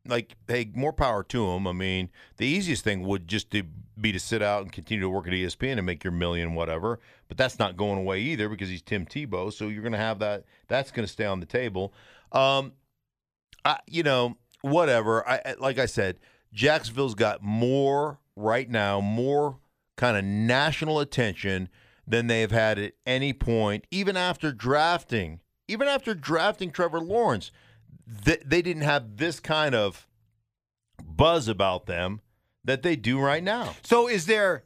like, 0.10 0.36
hey, 0.48 0.72
more 0.74 0.94
power 0.94 1.24
to 1.24 1.52
him. 1.52 1.68
I 1.68 1.74
mean, 1.74 2.10
the 2.38 2.46
easiest 2.46 2.84
thing 2.84 3.04
would 3.04 3.28
just 3.28 3.52
to 3.52 3.64
be 4.00 4.12
to 4.12 4.20
sit 4.20 4.42
out 4.42 4.62
and 4.62 4.72
continue 4.72 5.02
to 5.02 5.10
work 5.10 5.28
at 5.28 5.34
ESPN 5.34 5.78
and 5.78 5.86
make 5.86 6.04
your 6.04 6.12
million, 6.12 6.56
whatever. 6.56 7.00
But 7.28 7.38
that's 7.38 7.60
not 7.60 7.78
going 7.78 8.00
away 8.00 8.20
either 8.22 8.50
because 8.50 8.70
he's 8.70 8.82
Tim 8.82 9.06
Tebow. 9.06 9.52
So 9.54 9.68
you're 9.68 9.82
going 9.82 9.94
to 9.94 9.98
have 9.98 10.20
that. 10.20 10.46
That's 10.68 10.92
going 10.92 11.06
to 11.06 11.12
stay 11.12 11.26
on 11.26 11.40
the 11.40 11.46
table. 11.46 11.94
Um, 12.32 12.74
I, 13.66 13.80
you 13.88 14.04
know, 14.04 14.38
whatever. 14.62 15.28
I 15.28 15.56
like 15.60 15.80
I 15.80 15.86
said, 15.86 16.20
Jacksonville's 16.54 17.16
got 17.16 17.42
more 17.44 18.20
right 18.36 18.70
now, 18.70 19.02
more 19.02 19.60
kind 19.98 20.18
of 20.18 20.24
national 20.24 21.00
attention 21.00 21.70
than 22.08 22.28
they've 22.28 22.52
had 22.52 22.80
at 22.80 22.94
any 23.06 23.34
point, 23.34 23.86
even 23.92 24.18
after 24.18 24.52
drafting, 24.52 25.42
even 25.68 25.88
after 25.88 26.16
drafting 26.16 26.72
Trevor 26.72 27.00
Lawrence. 27.00 27.52
Th- 28.26 28.42
they 28.46 28.62
didn't 28.62 28.84
have 28.84 29.18
this 29.18 29.40
kind 29.40 29.76
of 29.76 30.08
buzz 31.04 31.48
about 31.48 31.86
them 31.86 32.22
that 32.64 32.82
they 32.84 32.96
do 32.96 33.20
right 33.20 33.44
now. 33.44 33.76
So 33.84 34.08
is 34.08 34.26
there 34.26 34.64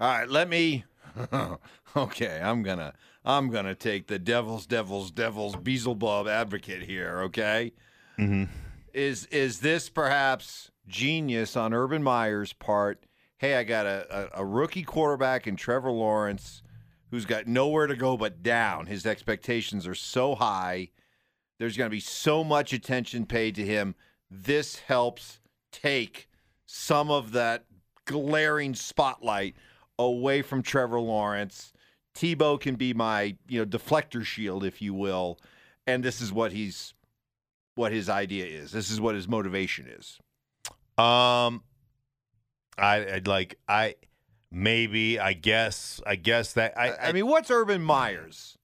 All 0.00 0.08
right, 0.08 0.28
let 0.28 0.48
me. 0.48 0.84
okay, 1.96 2.40
I'm 2.42 2.62
gonna 2.62 2.92
I'm 3.24 3.50
gonna 3.50 3.74
take 3.74 4.08
the 4.08 4.18
devil's 4.18 4.66
devil's 4.66 5.10
devil's 5.10 5.56
Beelzebub 5.56 6.26
advocate 6.28 6.82
here. 6.82 7.20
Okay, 7.22 7.72
Mm-hmm. 8.18 8.44
is 8.92 9.26
is 9.26 9.60
this 9.60 9.88
perhaps 9.88 10.70
genius 10.86 11.56
on 11.56 11.72
Urban 11.72 12.02
Meyer's 12.02 12.52
part? 12.52 13.04
Hey, 13.38 13.56
I 13.56 13.64
got 13.64 13.86
a, 13.86 14.30
a, 14.36 14.42
a 14.42 14.44
rookie 14.44 14.84
quarterback 14.84 15.46
in 15.46 15.56
Trevor 15.56 15.90
Lawrence 15.90 16.62
who's 17.10 17.26
got 17.26 17.46
nowhere 17.46 17.86
to 17.86 17.94
go 17.96 18.16
but 18.16 18.42
down. 18.42 18.86
His 18.86 19.06
expectations 19.06 19.86
are 19.86 19.94
so 19.94 20.34
high. 20.34 20.90
There's 21.58 21.76
going 21.76 21.88
to 21.88 21.94
be 21.94 22.00
so 22.00 22.42
much 22.42 22.72
attention 22.72 23.26
paid 23.26 23.54
to 23.56 23.64
him. 23.64 23.94
This 24.30 24.80
helps 24.80 25.40
take 25.70 26.28
some 26.66 27.10
of 27.10 27.32
that 27.32 27.64
glaring 28.04 28.74
spotlight 28.74 29.56
away 29.98 30.42
from 30.42 30.62
Trevor 30.62 31.00
Lawrence. 31.00 31.72
Tebow 32.14 32.60
can 32.60 32.74
be 32.76 32.92
my, 32.92 33.36
you 33.48 33.58
know, 33.58 33.66
deflector 33.66 34.24
shield, 34.24 34.64
if 34.64 34.82
you 34.82 34.94
will. 34.94 35.38
And 35.86 36.02
this 36.02 36.20
is 36.20 36.32
what 36.32 36.52
he's 36.52 36.94
what 37.74 37.92
his 37.92 38.08
idea 38.08 38.46
is. 38.46 38.72
This 38.72 38.90
is 38.90 39.00
what 39.00 39.14
his 39.14 39.28
motivation 39.28 39.86
is. 39.86 40.18
Um, 40.96 41.62
I 42.78 43.14
I'd 43.14 43.26
like 43.26 43.58
I 43.68 43.96
maybe 44.50 45.18
I 45.18 45.32
guess 45.32 46.00
I 46.06 46.16
guess 46.16 46.52
that 46.54 46.78
I 46.78 47.08
I, 47.08 47.12
mean, 47.12 47.26
what's 47.26 47.50
Urban 47.50 47.82
Meyer's 47.82 48.56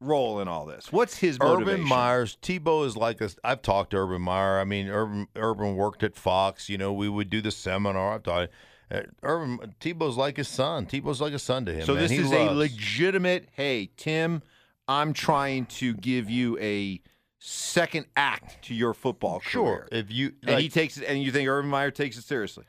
role 0.00 0.40
in 0.40 0.48
all 0.48 0.66
this? 0.66 0.92
What's 0.92 1.18
his 1.18 1.38
motivation? 1.38 1.80
Urban? 1.80 1.88
Myers, 1.88 2.36
Tebow 2.42 2.86
is 2.86 2.96
like 2.96 3.20
a. 3.20 3.30
I've 3.44 3.62
talked 3.62 3.90
to 3.90 3.96
Urban 3.98 4.22
Meyer. 4.22 4.58
I 4.58 4.64
mean, 4.64 4.88
Urban 4.88 5.28
Urban 5.36 5.76
worked 5.76 6.02
at 6.02 6.14
Fox. 6.14 6.68
You 6.68 6.78
know, 6.78 6.92
we 6.92 7.08
would 7.08 7.30
do 7.30 7.40
the 7.40 7.50
seminar. 7.50 8.14
I've 8.14 8.24
thought 8.24 8.48
uh, 8.90 9.02
Urban 9.22 9.74
Tebow's 9.80 10.16
like 10.16 10.36
his 10.36 10.48
son. 10.48 10.86
Tebow's 10.86 11.20
like 11.20 11.32
a 11.32 11.38
son 11.38 11.64
to 11.66 11.74
him. 11.74 11.84
So 11.84 11.94
man. 11.94 12.02
this 12.02 12.10
He 12.10 12.18
is 12.18 12.32
a 12.32 12.50
legitimate. 12.50 13.48
Hey, 13.52 13.90
Tim, 13.96 14.42
I'm 14.86 15.12
trying 15.12 15.66
to 15.66 15.94
give 15.94 16.30
you 16.30 16.58
a 16.58 17.00
second 17.38 18.06
act 18.16 18.62
to 18.64 18.74
your 18.74 18.94
football 18.94 19.40
Sure, 19.40 19.86
career. 19.88 19.88
if 19.92 20.10
you 20.10 20.32
And 20.46 20.60
he 20.60 20.68
takes 20.68 20.98
it, 20.98 21.04
and 21.04 21.22
you 21.22 21.30
think 21.30 21.48
Urban 21.48 21.70
Meyer 21.70 21.90
takes 21.90 22.16
it 22.18 22.24
seriously? 22.24 22.64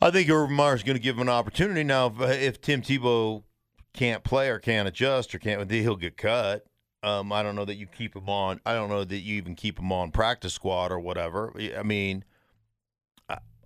I 0.00 0.10
think 0.10 0.28
Urban 0.28 0.54
Meyer's 0.54 0.82
going 0.82 0.96
to 0.96 1.02
give 1.02 1.16
him 1.16 1.22
an 1.22 1.28
opportunity 1.28 1.82
now. 1.82 2.06
If, 2.06 2.20
if 2.20 2.60
Tim 2.60 2.82
Tebow 2.82 3.42
can't 3.96 4.22
play 4.22 4.48
or 4.48 4.58
can't 4.58 4.86
adjust 4.86 5.34
or 5.34 5.38
can't, 5.38 5.70
he'll 5.70 5.96
get 5.96 6.16
cut. 6.16 6.64
Um, 7.02 7.32
I 7.32 7.42
don't 7.42 7.54
know 7.54 7.64
that 7.64 7.76
you 7.76 7.86
keep 7.86 8.16
him 8.16 8.28
on. 8.28 8.60
I 8.66 8.74
don't 8.74 8.88
know 8.88 9.04
that 9.04 9.18
you 9.18 9.36
even 9.36 9.54
keep 9.54 9.78
him 9.78 9.92
on 9.92 10.10
practice 10.10 10.54
squad 10.54 10.90
or 10.90 10.98
whatever. 10.98 11.52
I 11.76 11.82
mean, 11.82 12.24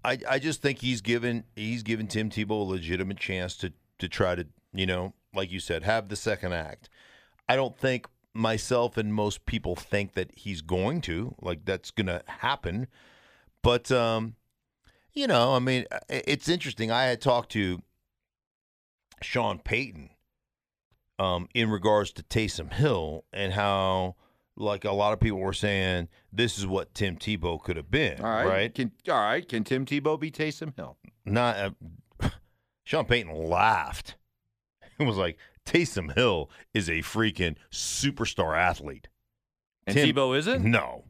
I 0.04 0.18
I, 0.28 0.38
just 0.38 0.62
think 0.62 0.80
he's 0.80 1.00
given 1.00 1.44
he's 1.54 1.82
given 1.82 2.06
Tim 2.06 2.30
Tebow 2.30 2.50
a 2.50 2.54
legitimate 2.54 3.18
chance 3.18 3.56
to 3.58 3.72
to 3.98 4.08
try 4.08 4.34
to 4.34 4.46
you 4.72 4.86
know 4.86 5.14
like 5.34 5.50
you 5.50 5.60
said 5.60 5.84
have 5.84 6.08
the 6.08 6.16
second 6.16 6.52
act. 6.52 6.88
I 7.48 7.56
don't 7.56 7.78
think 7.78 8.06
myself 8.34 8.96
and 8.96 9.12
most 9.12 9.44
people 9.46 9.74
think 9.74 10.14
that 10.14 10.30
he's 10.36 10.60
going 10.60 11.00
to 11.02 11.34
like 11.40 11.64
that's 11.64 11.90
going 11.90 12.06
to 12.06 12.22
happen, 12.26 12.88
but 13.62 13.90
um, 13.90 14.36
you 15.12 15.26
know, 15.26 15.54
I 15.54 15.58
mean, 15.58 15.84
it's 16.08 16.48
interesting. 16.48 16.90
I 16.90 17.04
had 17.04 17.20
talked 17.20 17.52
to 17.52 17.82
Sean 19.22 19.58
Payton 19.58 20.10
um, 21.20 21.48
in 21.54 21.70
regards 21.70 22.12
to 22.12 22.22
Taysom 22.22 22.72
Hill 22.72 23.24
and 23.32 23.52
how, 23.52 24.16
like, 24.56 24.84
a 24.84 24.92
lot 24.92 25.12
of 25.12 25.20
people 25.20 25.38
were 25.38 25.52
saying 25.52 26.08
this 26.32 26.58
is 26.58 26.66
what 26.66 26.94
Tim 26.94 27.16
Tebow 27.16 27.62
could 27.62 27.76
have 27.76 27.90
been. 27.90 28.20
All 28.20 28.30
right, 28.30 28.46
right? 28.46 28.74
Can, 28.74 28.90
all 29.08 29.20
right. 29.20 29.46
Can 29.46 29.62
Tim 29.62 29.84
Tebow 29.84 30.18
be 30.18 30.30
Taysom 30.30 30.74
Hill? 30.74 30.96
Not 31.26 31.74
uh, 32.22 32.28
Sean 32.84 33.04
Payton 33.04 33.32
laughed. 33.34 34.16
It 34.98 35.04
was 35.04 35.16
like 35.16 35.36
Taysom 35.66 36.14
Hill 36.14 36.50
is 36.74 36.88
a 36.88 37.00
freaking 37.00 37.56
superstar 37.70 38.56
athlete. 38.56 39.08
And 39.86 39.96
Tim- 39.96 40.14
Tebow 40.14 40.36
isn't. 40.36 40.64
No, 40.64 41.04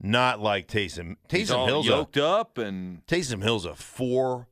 not 0.00 0.40
like 0.40 0.66
Taysom. 0.66 1.16
He's 1.30 1.50
Taysom 1.50 1.56
all 1.56 1.66
Hill's 1.66 1.86
a 1.86 1.90
yoked 1.90 2.16
up 2.16 2.58
and 2.58 3.04
Taysom 3.06 3.42
Hill's 3.42 3.64
a 3.64 3.74
four, 3.74 4.48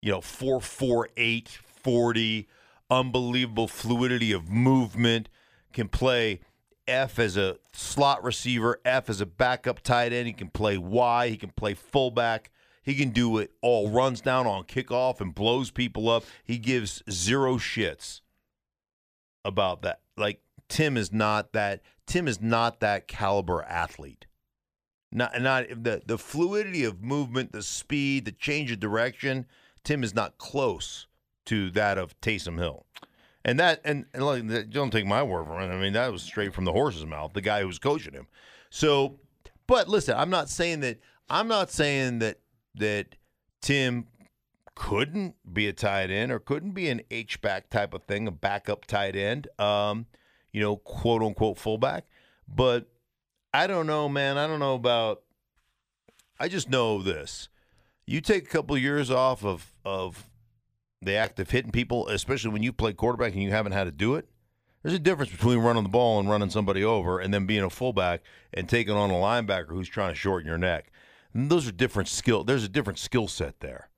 you 0.00 0.10
know, 0.10 0.20
four 0.20 0.60
four 0.60 1.08
eight 1.16 1.48
forty, 1.82 2.48
unbelievable 2.92 3.68
fluidity 3.68 4.32
of 4.32 4.50
movement. 4.50 5.28
Can 5.72 5.88
play 5.88 6.40
F 6.86 7.18
as 7.18 7.36
a 7.36 7.56
slot 7.72 8.22
receiver, 8.22 8.80
F 8.84 9.08
as 9.08 9.20
a 9.20 9.26
backup 9.26 9.80
tight 9.80 10.12
end. 10.12 10.26
He 10.26 10.32
can 10.34 10.48
play 10.48 10.76
Y. 10.76 11.28
He 11.28 11.36
can 11.36 11.50
play 11.50 11.74
fullback. 11.74 12.50
He 12.82 12.94
can 12.94 13.10
do 13.10 13.38
it 13.38 13.52
all. 13.62 13.88
Runs 13.88 14.20
down 14.20 14.46
on 14.46 14.64
kickoff 14.64 15.20
and 15.20 15.34
blows 15.34 15.70
people 15.70 16.08
up. 16.10 16.24
He 16.44 16.58
gives 16.58 17.02
zero 17.10 17.56
shits 17.56 18.20
about 19.44 19.82
that. 19.82 20.00
Like 20.16 20.42
Tim 20.68 20.96
is 20.96 21.12
not 21.12 21.52
that. 21.54 21.80
Tim 22.06 22.28
is 22.28 22.40
not 22.40 22.80
that 22.80 23.08
caliber 23.08 23.62
athlete. 23.62 24.26
Not 25.10 25.40
not 25.40 25.68
the 25.68 26.02
the 26.04 26.18
fluidity 26.18 26.84
of 26.84 27.02
movement, 27.02 27.52
the 27.52 27.62
speed, 27.62 28.26
the 28.26 28.32
change 28.32 28.70
of 28.70 28.80
direction. 28.80 29.46
Tim 29.84 30.04
is 30.04 30.14
not 30.14 30.36
close 30.38 31.06
to 31.46 31.70
that 31.70 31.98
of 31.98 32.18
Taysom 32.20 32.58
Hill, 32.58 32.86
and 33.44 33.58
that 33.60 33.80
and, 33.84 34.06
and 34.14 34.24
like, 34.24 34.70
don't 34.70 34.90
take 34.90 35.06
my 35.06 35.22
word 35.22 35.46
for 35.46 35.60
it. 35.60 35.64
I 35.64 35.76
mean 35.76 35.92
that 35.94 36.12
was 36.12 36.22
straight 36.22 36.54
from 36.54 36.64
the 36.64 36.72
horse's 36.72 37.06
mouth. 37.06 37.32
The 37.32 37.40
guy 37.40 37.60
who 37.60 37.66
was 37.66 37.78
coaching 37.78 38.14
him. 38.14 38.26
So, 38.70 39.20
but 39.66 39.88
listen, 39.88 40.16
I'm 40.16 40.30
not 40.30 40.48
saying 40.48 40.80
that. 40.80 41.00
I'm 41.28 41.48
not 41.48 41.70
saying 41.70 42.20
that 42.20 42.38
that 42.74 43.16
Tim 43.60 44.06
couldn't 44.74 45.34
be 45.52 45.68
a 45.68 45.72
tight 45.72 46.10
end 46.10 46.32
or 46.32 46.38
couldn't 46.38 46.72
be 46.72 46.88
an 46.88 47.02
H 47.10 47.40
back 47.40 47.68
type 47.68 47.94
of 47.94 48.04
thing, 48.04 48.26
a 48.26 48.30
backup 48.30 48.86
tight 48.86 49.16
end. 49.16 49.48
Um, 49.58 50.06
you 50.52 50.60
know, 50.60 50.76
quote 50.76 51.22
unquote 51.22 51.58
fullback, 51.58 52.04
but 52.48 52.86
I 53.54 53.66
don't 53.66 53.86
know, 53.86 54.08
man. 54.08 54.38
I 54.38 54.46
don't 54.46 54.60
know 54.60 54.74
about. 54.74 55.22
I 56.38 56.48
just 56.48 56.68
know 56.68 57.02
this: 57.02 57.48
you 58.06 58.20
take 58.20 58.44
a 58.44 58.48
couple 58.48 58.76
years 58.76 59.10
off 59.10 59.44
of 59.44 59.72
of 59.84 60.28
the 61.02 61.14
act 61.14 61.40
of 61.40 61.50
hitting 61.50 61.72
people, 61.72 62.08
especially 62.08 62.50
when 62.50 62.62
you 62.62 62.72
play 62.72 62.92
quarterback 62.92 63.32
and 63.32 63.42
you 63.42 63.50
haven't 63.50 63.72
had 63.72 63.84
to 63.84 63.90
do 63.90 64.14
it. 64.14 64.28
There's 64.82 64.94
a 64.94 64.98
difference 64.98 65.30
between 65.30 65.58
running 65.58 65.84
the 65.84 65.88
ball 65.88 66.18
and 66.18 66.28
running 66.28 66.50
somebody 66.50 66.82
over, 66.82 67.20
and 67.20 67.32
then 67.32 67.46
being 67.46 67.62
a 67.62 67.70
fullback 67.70 68.22
and 68.52 68.68
taking 68.68 68.94
on 68.94 69.10
a 69.10 69.14
linebacker 69.14 69.68
who's 69.68 69.88
trying 69.88 70.12
to 70.12 70.18
shorten 70.18 70.48
your 70.48 70.58
neck. 70.58 70.90
And 71.34 71.50
those 71.50 71.68
are 71.68 71.72
different 71.72 72.08
skill. 72.08 72.44
There's 72.44 72.64
a 72.64 72.68
different 72.68 72.98
skill 72.98 73.28
set 73.28 73.60
there, 73.60 73.90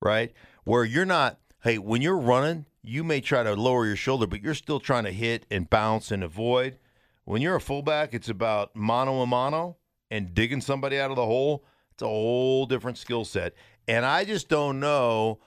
right? 0.00 0.32
Where 0.64 0.84
you're 0.84 1.04
not. 1.04 1.40
Hey, 1.62 1.78
when 1.78 2.02
you're 2.02 2.18
running, 2.18 2.66
you 2.82 3.02
may 3.02 3.20
try 3.20 3.42
to 3.42 3.54
lower 3.54 3.84
your 3.84 3.96
shoulder, 3.96 4.28
but 4.28 4.42
you're 4.42 4.54
still 4.54 4.78
trying 4.78 5.04
to 5.04 5.12
hit 5.12 5.44
and 5.50 5.68
bounce 5.68 6.12
and 6.12 6.22
avoid. 6.22 6.78
When 7.24 7.42
you're 7.42 7.56
a 7.56 7.60
fullback, 7.60 8.14
it's 8.14 8.28
about 8.28 8.76
mano 8.76 9.20
a 9.22 9.26
mano 9.26 9.76
and 10.08 10.32
digging 10.32 10.60
somebody 10.60 11.00
out 11.00 11.10
of 11.10 11.16
the 11.16 11.26
hole. 11.26 11.64
It's 11.90 12.02
a 12.02 12.06
whole 12.06 12.66
different 12.66 12.98
skill 12.98 13.24
set. 13.24 13.54
And 13.88 14.04
I 14.04 14.24
just 14.24 14.48
don't 14.48 14.78
know. 14.78 15.40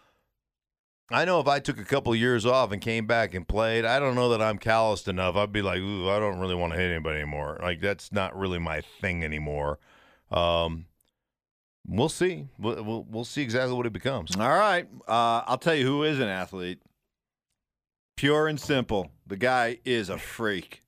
I 1.11 1.25
know 1.25 1.39
if 1.39 1.47
I 1.47 1.59
took 1.59 1.79
a 1.79 1.85
couple 1.85 2.13
of 2.13 2.19
years 2.19 2.45
off 2.45 2.71
and 2.71 2.81
came 2.81 3.07
back 3.07 3.33
and 3.33 3.47
played, 3.47 3.83
I 3.83 3.99
don't 3.99 4.15
know 4.15 4.29
that 4.29 4.41
I'm 4.41 4.57
calloused 4.57 5.07
enough. 5.07 5.35
I'd 5.35 5.51
be 5.51 5.61
like, 5.61 5.79
Ooh, 5.79 6.09
I 6.09 6.19
don't 6.19 6.39
really 6.39 6.55
want 6.55 6.73
to 6.73 6.79
hit 6.79 6.91
anybody 6.91 7.17
anymore. 7.17 7.59
Like 7.61 7.81
that's 7.81 8.11
not 8.11 8.37
really 8.37 8.59
my 8.59 8.81
thing 9.01 9.23
anymore. 9.23 9.79
Um, 10.31 10.85
we'll 11.87 12.09
see. 12.09 12.47
We'll, 12.59 12.83
we'll 12.83 13.03
we'll 13.09 13.25
see 13.25 13.41
exactly 13.41 13.75
what 13.75 13.85
it 13.85 13.93
becomes. 13.93 14.35
All 14.35 14.49
right. 14.49 14.87
Uh, 15.07 15.41
I'll 15.47 15.57
tell 15.57 15.75
you 15.75 15.85
who 15.85 16.03
is 16.03 16.19
an 16.19 16.27
athlete. 16.27 16.79
Pure 18.15 18.47
and 18.47 18.59
simple. 18.59 19.11
The 19.27 19.37
guy 19.37 19.79
is 19.85 20.09
a 20.09 20.17
freak. 20.17 20.83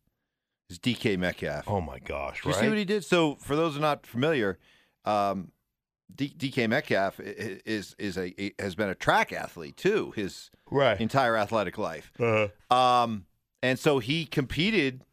It's 0.69 0.79
DK 0.79 1.17
Metcalf. 1.17 1.65
Oh 1.67 1.81
my 1.81 1.99
gosh! 1.99 2.43
Do 2.43 2.49
you 2.49 2.55
see 2.55 2.69
what 2.69 2.77
he 2.77 2.85
did? 2.85 3.03
So, 3.03 3.35
for 3.35 3.55
those 3.55 3.73
who 3.73 3.79
are 3.79 3.81
not 3.81 4.05
familiar, 4.05 4.57
um, 5.03 5.51
D- 6.15 6.33
DK 6.37 6.67
Metcalf 6.69 7.19
is 7.19 7.95
is 7.99 8.17
a, 8.17 8.33
a- 8.41 8.53
has 8.59 8.75
been 8.75 8.89
a 8.89 8.95
track 8.95 9.31
athlete 9.33 9.77
too 9.77 10.11
his 10.15 10.49
right. 10.69 10.99
entire 10.99 11.37
athletic 11.37 11.77
life. 11.77 12.11
Uh, 12.19 12.47
Um, 12.73 13.25
and 13.63 13.77
so 13.79 13.99
he 13.99 14.25
competed 14.25 15.03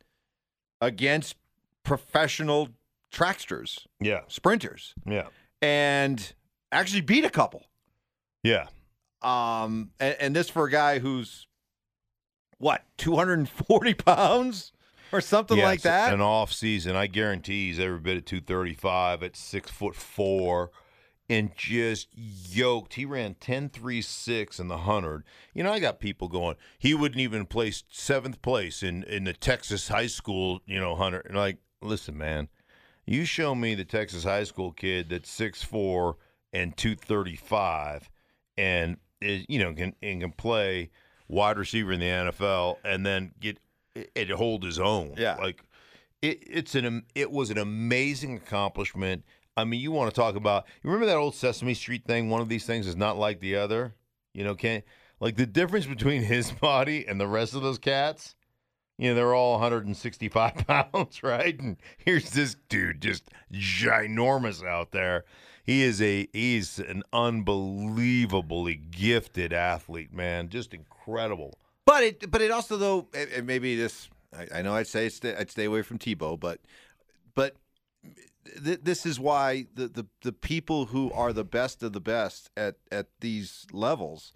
against 0.80 1.37
professional 1.84 2.68
tracksters, 3.11 3.87
yeah. 4.00 4.20
sprinters, 4.28 4.94
Yeah. 5.06 5.26
and 5.62 6.32
actually 6.72 7.00
beat 7.02 7.24
a 7.24 7.30
couple. 7.30 7.66
Yeah. 8.42 8.66
Um, 9.22 9.90
and, 9.98 10.16
and 10.20 10.37
this 10.37 10.48
for 10.48 10.66
a 10.66 10.70
guy 10.70 10.98
who's 11.00 11.46
what 12.58 12.84
240 12.98 13.94
pounds 14.04 14.72
or 15.12 15.20
something 15.20 15.58
like 15.58 15.82
that. 15.82 16.12
An 16.12 16.20
off 16.20 16.52
season, 16.52 16.94
I 16.96 17.06
guarantee 17.06 17.68
he's 17.68 17.78
every 17.80 17.98
bit 17.98 18.16
of 18.18 18.24
two 18.24 18.40
thirty 18.40 18.74
five 18.74 19.22
at 19.22 19.37
six 19.37 19.70
foot 19.70 19.94
four, 19.96 20.70
and 21.28 21.54
just 21.56 22.08
yoked. 22.14 22.94
He 22.94 23.04
ran 23.04 23.34
10 23.34 23.68
3 23.68 24.02
6 24.02 24.60
in 24.60 24.68
the 24.68 24.78
hundred. 24.78 25.24
You 25.54 25.62
know, 25.62 25.72
I 25.72 25.78
got 25.78 26.00
people 26.00 26.28
going. 26.28 26.56
He 26.78 26.94
wouldn't 26.94 27.20
even 27.20 27.46
place 27.46 27.84
seventh 27.90 28.40
place 28.42 28.82
in 28.82 29.02
in 29.04 29.24
the 29.24 29.32
Texas 29.32 29.88
high 29.88 30.06
school. 30.06 30.60
You 30.66 30.80
know, 30.80 30.94
hundred. 30.94 31.26
And 31.26 31.36
like, 31.36 31.58
listen, 31.82 32.16
man, 32.16 32.48
you 33.06 33.24
show 33.24 33.54
me 33.54 33.74
the 33.74 33.84
Texas 33.84 34.24
high 34.24 34.44
school 34.44 34.72
kid 34.72 35.10
that's 35.10 35.30
six 35.30 35.62
four 35.62 36.16
and 36.52 36.76
two 36.76 36.94
thirty 36.94 37.36
five, 37.36 38.10
and 38.56 38.96
is 39.20 39.44
you 39.48 39.58
know 39.58 39.74
can 39.74 39.94
and 40.02 40.20
can 40.20 40.32
play 40.32 40.90
wide 41.28 41.58
receiver 41.58 41.92
in 41.92 42.00
the 42.00 42.06
NFL 42.06 42.76
and 42.84 43.04
then 43.04 43.32
get 43.40 43.58
and 44.16 44.30
hold 44.30 44.64
his 44.64 44.78
own. 44.78 45.14
Yeah. 45.16 45.36
like 45.36 45.62
it, 46.22 46.42
it's 46.46 46.74
an 46.74 47.04
it 47.14 47.30
was 47.30 47.50
an 47.50 47.58
amazing 47.58 48.36
accomplishment. 48.36 49.24
I 49.59 49.64
mean, 49.64 49.81
you 49.81 49.90
want 49.90 50.14
to 50.14 50.18
talk 50.18 50.37
about? 50.37 50.66
You 50.83 50.90
remember 50.90 51.07
that 51.07 51.16
old 51.16 51.35
Sesame 51.35 51.75
Street 51.75 52.05
thing? 52.05 52.31
One 52.31 52.40
of 52.40 52.49
these 52.49 52.64
things 52.64 52.87
is 52.87 52.94
not 52.94 53.18
like 53.18 53.40
the 53.40 53.57
other. 53.57 53.94
You 54.33 54.44
know, 54.44 54.55
can't 54.55 54.85
like 55.18 55.35
the 55.37 55.47
difference 55.47 55.87
between 55.87 56.23
his 56.35 56.53
body 56.53 57.05
and 57.07 57.21
the 57.21 57.27
rest 57.27 57.55
of 57.55 57.62
those 57.62 57.79
cats. 57.79 58.37
You 58.99 59.11
know, 59.11 59.14
they're 59.16 59.35
all 59.35 59.53
165 59.53 60.55
pounds, 60.66 61.23
right? 61.23 61.59
And 61.59 61.77
here's 61.97 62.31
this 62.31 62.57
dude, 62.68 63.01
just 63.01 63.25
ginormous 63.53 64.64
out 64.64 64.92
there. 64.92 65.25
He 65.64 65.83
is 65.83 66.01
a 66.01 66.29
he's 66.33 66.79
an 66.79 67.03
unbelievably 67.12 68.77
gifted 68.77 69.53
athlete, 69.53 70.14
man. 70.14 70.49
Just 70.51 70.73
incredible. 70.73 71.59
But 71.85 72.05
it, 72.05 72.31
but 72.31 72.40
it 72.40 72.51
also 72.53 72.77
though, 72.77 73.09
and 73.12 73.47
maybe 73.47 73.75
this, 73.75 74.09
I, 74.37 74.59
I 74.59 74.62
know 74.62 74.75
I'd 74.75 74.87
say 74.87 75.09
stay, 75.09 75.35
I'd 75.35 75.51
stay 75.51 75.64
away 75.64 75.83
from 75.83 75.99
Tebow, 75.99 76.38
but, 76.38 76.61
but 77.35 77.57
th- 78.64 78.80
this 78.82 79.04
is 79.06 79.18
why 79.20 79.66
the, 79.74 79.88
the 79.88 80.06
the 80.22 80.32
people 80.32 80.87
who 80.87 81.11
are 81.12 81.32
the 81.32 81.44
best 81.44 81.82
of 81.82 81.92
the 81.92 82.00
best 82.00 82.50
at 82.56 82.76
at 82.90 83.06
these 83.20 83.66
levels, 83.72 84.32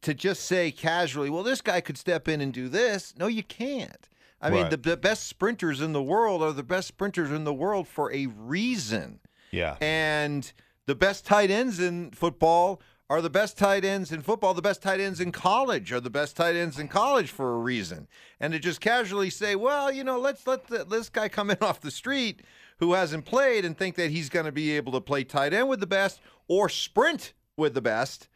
to 0.00 0.14
just 0.14 0.44
say 0.44 0.70
casually, 0.70 1.30
well, 1.30 1.42
this 1.42 1.60
guy 1.60 1.80
could 1.80 1.98
step 1.98 2.28
in 2.28 2.40
and 2.40 2.52
do 2.52 2.68
this. 2.68 3.14
No, 3.18 3.26
you 3.26 3.42
can't. 3.42 4.08
I 4.40 4.50
mean, 4.50 4.62
Right. 4.62 4.70
the, 4.72 4.76
the 4.76 4.96
best 4.96 5.26
sprinters 5.28 5.80
in 5.80 5.92
the 5.92 6.02
world 6.02 6.42
are 6.42 6.52
the 6.52 6.62
best 6.64 6.88
sprinters 6.88 7.30
in 7.30 7.44
the 7.44 7.54
world 7.54 7.86
for 7.86 8.12
a 8.12 8.26
reason. 8.26 9.20
Yeah. 9.52 9.76
And 9.80 10.52
the 10.86 10.94
best 10.96 11.24
tight 11.24 11.50
ends 11.50 11.78
in 11.78 12.10
football 12.10 12.80
are 13.08 13.20
the 13.20 13.30
best 13.30 13.56
tight 13.58 13.84
ends 13.84 14.10
in 14.10 14.22
football. 14.22 14.54
The 14.54 14.62
best 14.62 14.82
tight 14.82 14.98
ends 14.98 15.20
in 15.20 15.30
college 15.30 15.92
are 15.92 16.00
the 16.00 16.10
best 16.10 16.34
tight 16.34 16.56
ends 16.56 16.78
in 16.78 16.88
college 16.88 17.30
for 17.30 17.54
a 17.54 17.58
reason. 17.58 18.08
And 18.40 18.52
to 18.54 18.58
just 18.58 18.80
casually 18.80 19.30
say, 19.30 19.54
well, 19.54 19.92
you 19.92 20.02
know, 20.02 20.18
let's 20.18 20.44
let 20.46 20.66
the, 20.66 20.84
this 20.84 21.08
guy 21.10 21.28
come 21.28 21.50
in 21.50 21.58
off 21.60 21.80
the 21.80 21.90
street 21.90 22.40
who 22.82 22.94
hasn't 22.94 23.24
played 23.24 23.64
and 23.64 23.78
think 23.78 23.94
that 23.94 24.10
he's 24.10 24.28
going 24.28 24.44
to 24.44 24.50
be 24.50 24.72
able 24.72 24.90
to 24.90 25.00
play 25.00 25.22
tight 25.22 25.54
end 25.54 25.68
with 25.68 25.78
the 25.78 25.86
best 25.86 26.20
or 26.48 26.68
sprint 26.68 27.32
with 27.56 27.74
the 27.74 27.80
best, 27.80 28.28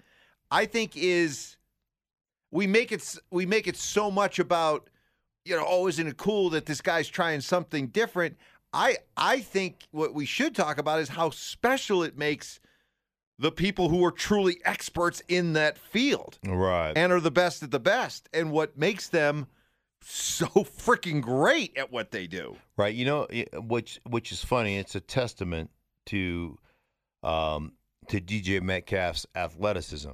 I 0.53 0.67
think 0.67 0.93
is 0.97 1.57
we 2.53 2.69
make 2.69 2.93
it 2.93 3.17
we 3.33 3.45
make 3.45 3.67
it 3.67 3.77
so 3.77 4.09
much 4.09 4.39
about 4.39 4.89
you 5.45 5.57
know, 5.57 5.65
oh, 5.67 5.89
isn't 5.89 6.07
it 6.07 6.17
cool 6.17 6.51
that 6.51 6.67
this 6.67 6.81
guy's 6.81 7.09
trying 7.09 7.41
something 7.41 7.89
different? 7.89 8.37
I 8.73 8.99
I 9.17 9.41
think 9.41 9.89
what 9.91 10.15
we 10.15 10.27
should 10.27 10.55
talk 10.55 10.79
about 10.79 11.01
is 11.01 11.09
how 11.09 11.31
special 11.31 12.05
it 12.05 12.17
makes 12.17 12.61
the 13.41 13.51
people 13.51 13.89
who 13.89 14.05
are 14.05 14.13
truly 14.13 14.59
experts 14.65 15.23
in 15.27 15.55
that 15.55 15.77
field 15.77 16.39
Right. 16.47 16.93
and 16.97 17.13
are 17.13 17.21
the 17.21 17.33
best 17.33 17.65
at 17.65 17.73
the 17.73 17.81
best 17.81 18.29
and 18.33 18.53
what 18.53 18.79
makes 18.79 19.09
them 19.09 19.49
so 20.09 20.47
freaking 20.79 21.21
great 21.21 21.77
at 21.77 21.91
what 21.93 22.11
they 22.11 22.27
do. 22.27 22.57
Right. 22.77 22.95
You 22.95 23.05
know, 23.05 23.27
which 23.55 24.01
which 24.09 24.33
is 24.33 24.45
funny. 24.45 24.79
It's 24.79 24.95
a 24.95 25.01
testament 25.01 25.71
to 26.07 26.59
um, 27.23 27.73
to 28.09 28.21
DJ 28.21 28.63
Metcalf's 28.63 29.27
athleticism 29.35 30.11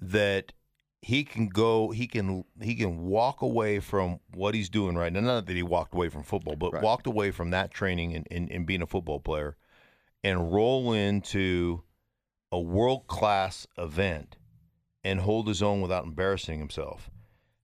that 0.00 0.52
he 1.00 1.24
can 1.24 1.48
go. 1.48 1.90
He 1.90 2.06
can 2.06 2.44
he 2.60 2.74
can 2.76 3.06
walk 3.06 3.42
away 3.42 3.80
from 3.80 4.20
what 4.34 4.54
he's 4.54 4.68
doing 4.68 4.96
right 4.96 5.12
now. 5.12 5.20
Not 5.20 5.46
that 5.46 5.56
he 5.56 5.62
walked 5.64 5.94
away 5.94 6.08
from 6.08 6.22
football, 6.22 6.54
but 6.56 6.72
Right. 6.74 6.82
walked 6.82 7.06
away 7.06 7.32
from 7.32 7.50
that 7.50 7.72
training 7.72 8.14
and, 8.14 8.26
and, 8.30 8.50
and 8.50 8.66
being 8.66 8.82
a 8.82 8.86
football 8.86 9.18
player, 9.18 9.56
and 10.22 10.52
roll 10.52 10.92
into 10.92 11.82
a 12.52 12.60
world 12.60 13.06
class 13.08 13.66
event 13.78 14.36
and 15.02 15.20
hold 15.20 15.48
his 15.48 15.62
own 15.62 15.80
without 15.80 16.04
embarrassing 16.04 16.60
himself. 16.60 17.10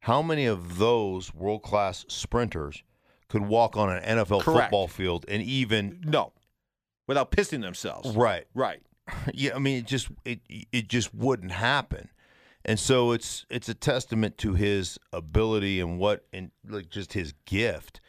How 0.09 0.23
many 0.23 0.47
of 0.47 0.79
those 0.79 1.35
world 1.35 1.63
class 1.63 2.07
sprinters 2.09 2.83
could 3.29 3.43
walk 3.43 3.77
on 3.77 3.91
an 3.95 4.03
NFL 4.03 4.41
Correct. 4.41 4.65
football 4.71 4.89
field 4.89 5.27
and 5.29 5.43
even 5.43 6.01
No. 6.03 6.33
Without 7.07 7.31
pissing 7.31 7.61
themselves. 7.61 8.17
right? 8.17 8.47
Right. 8.55 8.81
Yeah, 9.35 9.55
I 9.55 9.59
mean, 9.59 9.77
it 9.77 9.87
just 9.87 10.09
it 10.25 10.41
it 10.49 10.89
just 10.89 11.15
wouldn't 11.15 11.53
happen, 11.53 12.09
and 12.65 12.79
so 12.79 13.13
it's 13.13 13.45
it's 13.51 13.69
a 13.69 13.75
testament 13.75 14.37
to 14.39 14.55
his 14.55 14.99
ability 15.13 15.79
and 15.81 15.99
what 15.99 16.27
and 16.33 16.51
like 16.67 16.89
just 16.91 17.13
his 17.15 17.33
gift. 17.47 18.01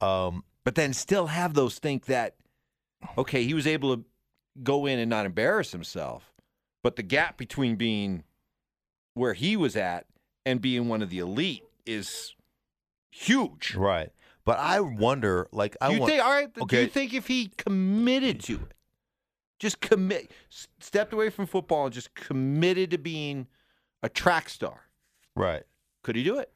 Um, 0.00 0.42
But 0.64 0.74
then 0.76 0.92
still 0.92 1.26
have 1.28 1.54
those 1.54 1.78
think 1.78 2.06
that 2.06 2.34
okay, 3.18 3.44
he 3.44 3.54
was 3.54 3.66
able 3.66 3.96
to 3.96 4.04
go 4.62 4.86
in 4.86 4.98
and 5.00 5.10
not 5.10 5.24
embarrass 5.26 5.70
himself, 5.72 6.32
but 6.82 6.96
the 6.96 7.02
gap 7.02 7.36
between 7.36 7.74
being 7.76 8.24
where 9.14 9.34
he 9.34 9.56
was 9.56 9.74
at 9.76 10.06
and 10.46 10.60
being 10.60 10.88
one 10.88 11.02
of 11.02 11.10
the 11.10 11.18
elite 11.18 11.64
is 11.86 12.34
huge. 13.10 13.74
right, 13.74 14.10
but 14.44 14.58
I 14.58 14.80
wonder, 14.80 15.48
like, 15.52 15.76
I 15.80 15.88
Do 15.88 15.94
you 15.94 16.00
want, 16.00 16.10
think 16.12 16.24
all 16.24 16.30
right? 16.30 16.52
Do 16.54 16.62
Okay. 16.62 16.82
you 16.82 16.88
think 16.88 17.14
if 17.14 17.26
he 17.26 17.48
committed 17.56 18.40
to 18.44 18.54
it, 18.54 18.74
just 19.58 19.80
commit, 19.80 20.30
stepped 20.80 21.12
away 21.12 21.30
from 21.30 21.46
football 21.46 21.84
and 21.86 21.94
just 21.94 22.14
committed 22.14 22.90
to 22.90 22.98
being 22.98 23.46
a 24.02 24.08
track 24.08 24.48
star, 24.48 24.82
right? 25.36 25.62
could 26.02 26.16
he 26.16 26.22
do 26.22 26.38
it? 26.38 26.52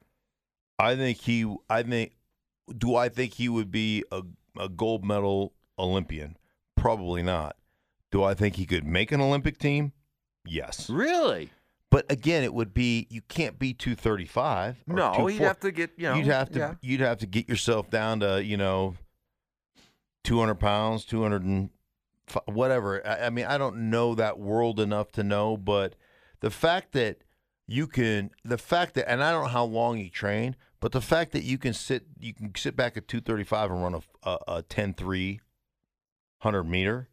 I 0.79 0.95
think 0.95 1.19
he. 1.19 1.53
I 1.71 1.83
think. 1.83 2.13
Do 2.77 2.95
I 2.95 3.09
think 3.09 3.33
he 3.35 3.49
would 3.49 3.71
be 3.71 4.05
a 4.13 4.23
a 4.59 4.69
gold 4.69 5.05
medal 5.05 5.55
Olympian? 5.79 6.37
Probably 6.77 7.23
not. 7.23 7.57
Do 8.13 8.23
I 8.23 8.35
think 8.35 8.57
he 8.57 8.67
could 8.67 8.85
make 8.87 9.11
an 9.11 9.21
Olympic 9.21 9.59
team? 9.59 9.93
Yes. 10.45 10.89
Really? 10.91 11.51
But 11.91 12.11
again, 12.11 12.45
it 12.45 12.53
would 12.53 12.75
be 12.75 13.07
you 13.11 13.23
can't 13.23 13.59
be 13.59 13.73
235. 13.73 14.85
No, 14.87 15.27
he'd 15.27 15.41
have 15.41 15.61
to 15.61 15.73
get 15.73 15.93
you 15.97 16.05
know. 16.05 16.15
you'd 16.17 16.27
have 16.27 16.51
to 16.53 16.59
yeah. 16.59 16.75
you'd 16.83 17.01
have 17.01 17.19
to 17.19 17.27
get 17.27 17.49
yourself 17.49 17.89
down 17.91 18.21
to 18.21 18.45
you 18.45 18.57
know 18.57 18.95
200 20.25 20.57
pounds 20.57 21.05
200 21.07 21.43
and 21.43 21.71
whatever 22.45 23.07
I, 23.07 23.27
I 23.27 23.31
mean 23.31 23.47
i 23.47 23.57
don't 23.57 23.89
know 23.89 24.15
that 24.15 24.39
world 24.39 24.79
enough 24.79 25.11
to 25.13 25.23
know 25.23 25.57
but 25.57 25.95
the 26.41 26.51
fact 26.51 26.93
that 26.93 27.23
you 27.67 27.87
can 27.87 28.31
the 28.45 28.59
fact 28.59 28.95
that 28.95 29.11
and 29.11 29.25
i 29.25 29.31
don't 29.31 29.45
know 29.45 29.49
how 29.49 29.65
long 29.65 29.97
you 29.97 30.11
train 30.11 30.57
but 30.81 30.93
the 30.93 31.01
fact 31.01 31.33
that 31.33 31.45
you 31.45 31.57
can 31.57 31.73
sit 31.73 32.05
you 32.19 32.35
can 32.35 32.53
sit 32.55 32.77
back 32.77 32.99
at 32.99 33.09
235 33.09 33.71
and 33.71 33.83
run 33.83 33.95
a, 33.95 34.29
a, 34.29 34.39
a 34.57 34.63
10 34.63 34.93
3 34.95 35.41
100 36.43 36.65
meter 36.65 37.09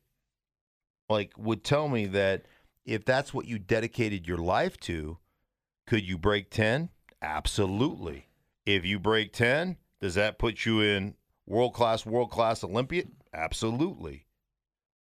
like 1.09 1.31
would 1.37 1.63
tell 1.63 1.87
me 1.87 2.05
that 2.07 2.45
if 2.85 3.05
that's 3.05 3.33
what 3.33 3.47
you 3.47 3.59
dedicated 3.59 4.27
your 4.27 4.37
life 4.37 4.79
to 4.81 5.17
could 5.87 6.03
you 6.03 6.17
break 6.17 6.49
10 6.49 6.89
absolutely 7.21 8.29
if 8.65 8.85
you 8.85 8.99
break 8.99 9.31
10, 9.31 9.77
does 10.01 10.15
that 10.15 10.39
put 10.39 10.65
you 10.65 10.81
in 10.81 11.15
world 11.45 11.73
class, 11.73 12.05
world 12.05 12.31
class 12.31 12.63
Olympian? 12.63 13.11
Absolutely. 13.33 14.25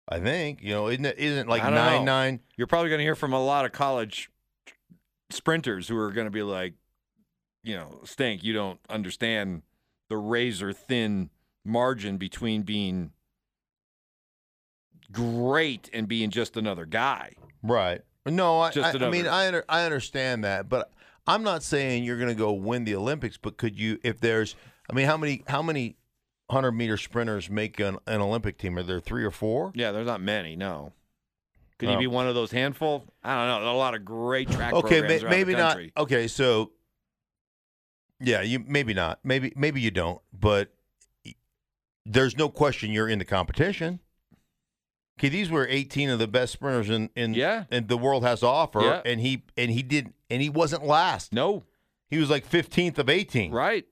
I 0.08 0.20
think, 0.20 0.62
you 0.62 0.74
know, 0.74 0.88
isn't 0.88 1.06
it 1.06 1.20
isn't 1.20 1.48
like 1.48 1.64
I 1.64 1.70
nine 1.70 2.06
know. 2.06 2.12
nine 2.12 2.40
You're 2.56 2.68
probably 2.68 2.90
going 2.90 3.00
to 3.00 3.04
hear 3.04 3.16
from 3.16 3.34
a 3.34 3.44
lot 3.44 3.66
of 3.66 3.72
college 3.72 4.32
sprinters 5.30 5.88
who 5.88 5.98
are 5.98 6.12
going 6.12 6.26
to 6.26 6.32
be 6.32 6.42
like, 6.42 6.74
you 7.64 7.76
know, 7.76 8.00
Stank, 8.06 8.44
you 8.44 8.54
don't 8.54 8.80
understand 8.90 9.62
the 10.10 10.18
razor 10.18 10.74
thin 10.74 11.30
margin 11.64 12.18
between 12.18 12.64
being 12.64 13.12
great 15.12 15.90
and 15.94 16.08
being 16.08 16.32
just 16.32 16.58
another 16.58 16.86
guy. 16.86 17.34
Right. 17.64 18.02
No, 18.26 18.60
I, 18.60 18.72
I, 18.76 18.92
I 18.92 19.10
mean 19.10 19.28
I 19.28 19.48
under, 19.48 19.66
I 19.68 19.84
understand 19.84 20.44
that, 20.44 20.70
but 20.70 20.92
I'm 21.26 21.44
not 21.44 21.64
saying 21.64 22.04
you're 22.04 22.18
going 22.18 22.30
to 22.30 22.36
go 22.36 22.52
win 22.52 22.84
the 22.84 22.96
Olympics, 22.96 23.38
but 23.38 23.58
could 23.58 23.80
you 23.80 24.00
if 24.04 24.20
there's 24.20 24.56
I 24.90 24.94
mean 24.94 25.06
how 25.06 25.18
many 25.18 25.44
how 25.48 25.62
many 25.62 25.96
100 26.48 26.72
meter 26.72 26.98
sprinters 26.98 27.50
make 27.50 27.80
an, 27.80 27.98
an 28.08 28.22
Olympic 28.22 28.58
team? 28.58 28.78
Are 28.78 28.84
there 28.84 29.00
3 29.00 29.24
or 29.24 29.32
4? 29.32 29.74
Yeah, 29.76 29.92
there's 29.92 30.08
not 30.08 30.22
many, 30.22 30.56
no. 30.56 30.94
Could 31.78 31.90
Oh. 31.90 31.92
he 31.94 31.98
be 31.98 32.08
one 32.08 32.28
of 32.28 32.36
those 32.36 32.52
handful? 32.52 33.06
I 33.24 33.36
don't 33.48 33.64
know. 33.64 33.72
A 33.72 33.78
lot 33.78 33.96
of 33.96 34.04
great 34.04 34.50
track 34.50 34.74
Okay, 34.74 35.00
around 35.00 35.30
maybe 35.30 35.54
not. 35.54 35.80
Okay, 35.98 36.28
so 36.28 36.72
yeah, 38.20 38.42
you 38.42 38.60
maybe 38.68 38.94
not. 38.94 39.20
Maybe 39.24 39.54
maybe 39.56 39.80
you 39.80 39.92
don't, 39.92 40.22
but 40.38 40.74
there's 42.06 42.38
no 42.38 42.50
question 42.50 42.92
you're 42.92 43.08
in 43.08 43.20
the 43.20 43.26
competition. 43.26 44.00
Okay, 45.20 45.28
these 45.30 45.50
were 45.52 45.68
18 45.68 46.10
of 46.10 46.18
the 46.20 46.28
best 46.28 46.54
sprinters 46.54 46.90
in 46.90 47.10
in 47.16 47.34
Yeah. 47.34 47.66
and 47.70 47.88
the 47.90 47.98
world 47.98 48.24
has 48.24 48.40
to 48.40 48.48
offer, 48.48 48.82
Yeah. 48.82 49.02
and 49.06 49.20
he 49.20 49.44
and 49.58 49.70
he 49.70 49.84
didn't 49.84 50.16
and 50.30 50.42
he 50.42 50.50
wasn't 50.50 50.86
last. 50.86 51.34
No, 51.34 51.64
He 52.10 52.18
was 52.18 52.30
like 52.30 52.48
15th 52.50 52.98
of 52.98 53.10
18. 53.10 53.52
right? 53.52 53.86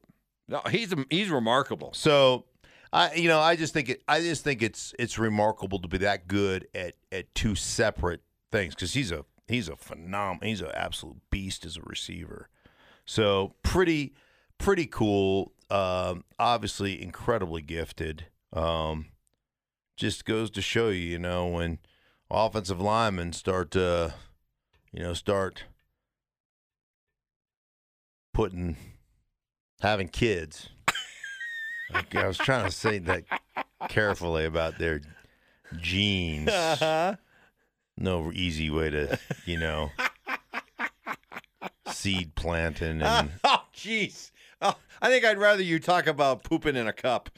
No, 0.47 0.61
he's 0.71 0.93
he's 1.09 1.29
remarkable. 1.29 1.91
So 1.93 2.45
I 2.93 3.13
you 3.15 3.27
know, 3.27 3.39
I 3.41 3.57
just 3.57 3.73
think 3.73 3.89
it 3.89 4.01
I 4.07 4.21
just 4.21 4.43
think 4.45 4.61
it's 4.63 4.93
it's 4.97 5.19
remarkable 5.19 5.79
to 5.79 5.87
be 5.89 5.97
that 5.99 6.27
good 6.29 6.67
at 6.73 6.95
at 7.11 7.35
two 7.35 7.53
separate 7.55 8.21
things 8.51 8.73
cuz 8.75 8.93
he's 8.93 9.11
a 9.11 9.25
he's 9.49 9.67
a 9.67 9.73
phenom 9.73 10.41
he's 10.41 10.61
an 10.61 10.71
absolute 10.73 11.17
beast 11.29 11.65
as 11.65 11.75
a 11.75 11.81
receiver. 11.81 12.47
So 13.05 13.53
pretty 13.63 14.13
pretty 14.57 14.85
cool 14.85 15.51
um 15.69 16.23
obviously 16.39 17.01
incredibly 17.01 17.61
gifted. 17.61 18.27
Um 18.53 19.07
just 19.97 20.23
goes 20.25 20.49
to 20.51 20.61
show 20.61 20.89
you, 20.89 21.01
you 21.01 21.19
know, 21.19 21.47
when 21.47 21.79
offensive 22.31 22.79
linemen 22.79 23.33
start 23.33 23.71
to 23.71 24.13
you 24.91 25.03
know, 25.03 25.13
start 25.13 25.65
putting 28.33 28.77
having 29.81 30.07
kids. 30.07 30.69
Like, 31.93 32.15
I 32.15 32.27
was 32.27 32.37
trying 32.37 32.65
to 32.65 32.71
say 32.71 32.97
that 32.99 33.23
carefully 33.89 34.45
about 34.45 34.77
their 34.77 35.01
genes. 35.77 36.49
Uh-huh. 36.49 37.15
No 37.97 38.31
easy 38.33 38.69
way 38.69 38.89
to, 38.89 39.19
you 39.45 39.57
know, 39.57 39.91
seed 41.91 42.35
planting 42.35 43.01
and 43.01 43.31
oh, 43.43 43.63
jeez. 43.75 44.31
Oh, 44.61 44.75
I 45.01 45.09
think 45.09 45.25
I'd 45.25 45.37
rather 45.37 45.61
you 45.61 45.79
talk 45.79 46.07
about 46.07 46.43
pooping 46.43 46.75
in 46.75 46.87
a 46.87 46.93
cup. 46.93 47.29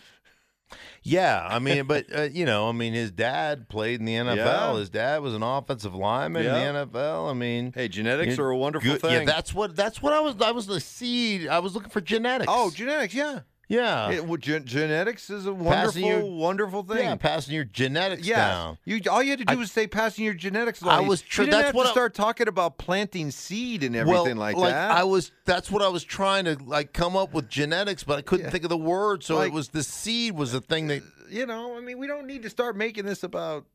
Yeah. 1.04 1.46
I 1.50 1.60
mean, 1.60 1.86
but 1.86 2.06
uh, 2.16 2.22
you 2.24 2.46
know, 2.46 2.70
I 2.70 2.72
mean, 2.72 2.94
his 2.94 3.12
dad 3.12 3.70
played 3.70 4.00
in 4.00 4.06
the 4.06 4.14
NFL. 4.16 4.36
Yeah. 4.38 4.78
His 4.78 4.90
dad 4.90 5.22
was 5.22 5.34
an 5.34 5.44
offensive 5.44 5.96
lineman 5.96 6.44
Yeah. 6.44 6.58
in 6.70 6.76
the 6.76 6.86
NFL. 6.86 7.30
I 7.30 7.34
mean, 7.34 7.72
Hey, 7.76 7.88
genetics 7.88 8.38
are 8.40 8.50
a 8.50 8.58
wonderful 8.58 8.92
good- 8.92 9.02
thing. 9.02 9.12
Yeah, 9.12 9.26
that's 9.26 9.54
what 9.54 9.76
that's 9.76 10.02
what 10.02 10.14
I 10.14 10.20
was. 10.20 10.36
I 10.42 10.52
was 10.52 10.68
the 10.68 10.80
seed. 10.80 11.48
I 11.48 11.60
was 11.60 11.74
looking 11.76 11.90
for 11.90 12.02
genetics. 12.02 12.52
oh, 12.54 12.70
genetics, 12.72 13.14
yeah. 13.14 13.40
Yeah, 13.70 14.10
It- 14.12 14.26
well, 14.26 14.36
gen- 14.38 14.66
genetics 14.66 15.30
is 15.30 15.46
a 15.46 15.54
wonderful, 15.54 16.02
your- 16.02 16.26
wonderful 16.26 16.84
thing. 16.84 16.98
yeah. 17.06 17.16
Passing 17.16 17.54
your 17.54 17.64
genetics 17.64 18.28
Yes. 18.28 18.38
down. 18.38 18.78
You 18.84 19.00
all 19.10 19.24
you 19.24 19.30
had 19.30 19.40
to 19.40 19.46
do 19.46 19.54
I- 19.54 19.56
was 19.56 19.72
say 19.72 19.88
passing 19.88 20.26
your 20.26 20.34
genetics. 20.34 20.84
I 20.84 21.00
was 21.00 21.22
tr- 21.22 21.44
You 21.44 21.46
didn't 21.46 21.52
that's 21.60 21.66
have 21.68 21.76
what 21.76 21.84
to 21.84 21.90
I- 21.90 21.94
start 21.94 22.14
talking 22.16 22.48
about 22.50 22.78
planting 22.78 23.32
seed 23.32 23.84
and 23.84 23.96
everything 23.96 24.38
well, 24.38 24.54
like, 24.54 24.58
that. 24.58 24.92
I 24.92 25.04
was. 25.06 25.32
That's 25.46 25.72
what 25.72 25.82
I 25.82 25.88
was 25.88 26.04
trying 26.04 26.44
to 26.46 26.58
like 26.66 26.92
come 26.92 27.16
up 27.16 27.34
with 27.34 27.48
genetics, 27.48 28.04
but 28.04 28.18
I 28.20 28.22
couldn't 28.24 28.48
Yeah. 28.48 28.52
think 28.52 28.66
of 28.66 28.70
the 28.70 28.78
word. 28.78 29.24
So 29.24 29.36
Like- 29.38 29.48
it 29.48 29.54
was 29.54 29.70
the 29.70 29.84
seed 29.84 30.36
was 30.36 30.52
the 30.52 30.62
thing 30.62 30.88
that. 30.88 31.02
Uh, 31.02 31.06
you 31.30 31.46
know, 31.46 31.78
I 31.78 31.80
mean, 31.80 31.98
we 32.00 32.08
don't 32.08 32.26
need 32.26 32.42
to 32.44 32.50
start 32.50 32.76
making 32.76 33.06
this 33.06 33.24
about 33.24 33.66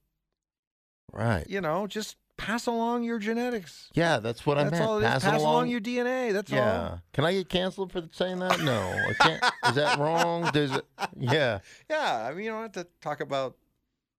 Right. 1.13 1.49
you 1.49 1.61
know, 1.61 1.87
just 1.87 2.17
pass 2.37 2.67
along 2.67 3.05
your 3.05 3.19
genetics. 3.19 3.89
Yeah, 3.95 4.19
that's 4.19 4.45
what 4.45 4.59
I 4.59 4.65
That's 4.65 4.73
meant. 4.79 4.85
all 4.85 4.99
it 4.99 5.03
is. 5.03 5.09
Pass, 5.09 5.25
Pass 5.25 5.41
along. 5.41 5.53
along 5.55 5.69
your 5.69 5.81
DNA. 5.81 6.33
That's 6.33 6.51
Yeah. 6.51 6.89
all. 6.91 7.01
Can 7.13 7.25
I 7.25 7.33
get 7.33 7.49
canceled 7.49 7.93
for 7.93 8.03
saying 8.13 8.39
that? 8.41 8.61
No, 8.61 8.81
I 8.81 9.13
can't. 9.15 9.45
Is 9.69 9.75
that 9.77 9.99
wrong? 9.99 10.51
There's 10.53 10.73
a 10.73 10.83
yeah. 11.19 11.61
Yeah, 11.89 12.27
I 12.29 12.35
mean, 12.35 12.45
you 12.45 12.51
don't 12.51 12.63
have 12.63 12.73
to 12.73 12.87
talk 13.01 13.21
about 13.21 13.57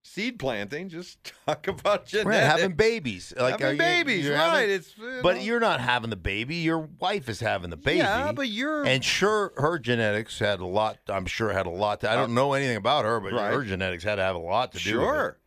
seed 0.02 0.38
planting. 0.38 0.88
Just 0.88 1.32
talk 1.46 1.66
about 1.68 2.06
genetics. 2.06 2.26
Right, 2.28 2.42
having 2.42 2.72
babies. 2.72 3.34
Like 3.36 3.60
Having 3.60 3.78
babies, 3.78 4.24
you're 4.24 4.34
right? 4.34 4.60
having- 4.60 4.70
it's 4.76 4.96
you 4.96 5.20
but 5.22 5.42
you're 5.42 5.60
not 5.60 5.80
having 5.80 6.10
the 6.10 6.16
baby. 6.16 6.56
Your 6.56 6.78
wife 6.78 7.28
is 7.28 7.40
having 7.40 7.70
the 7.70 7.76
baby. 7.76 7.98
yeah, 7.98 8.32
but 8.32 8.48
you're 8.48 8.84
and 8.84 9.04
sure, 9.04 9.52
her 9.56 9.78
genetics 9.78 10.38
had 10.38 10.60
a 10.60 10.66
lot. 10.66 10.98
I'm 11.08 11.26
sure 11.26 11.52
had 11.52 11.66
a 11.66 11.70
lot. 11.70 12.00
To, 12.00 12.10
I 12.10 12.14
don't 12.14 12.34
know 12.34 12.52
anything 12.54 12.76
about 12.76 13.04
her, 13.04 13.20
but 13.20 13.32
Uh, 13.32 13.36
Right. 13.36 13.52
her 13.52 13.62
genetics 13.64 14.04
had 14.04 14.14
to 14.16 14.22
have 14.22 14.36
a 14.36 14.38
lot 14.38 14.72
to 14.72 14.78
do 14.78 14.98
with 15.00 15.02
it. 15.02 15.06
sure 15.06 15.38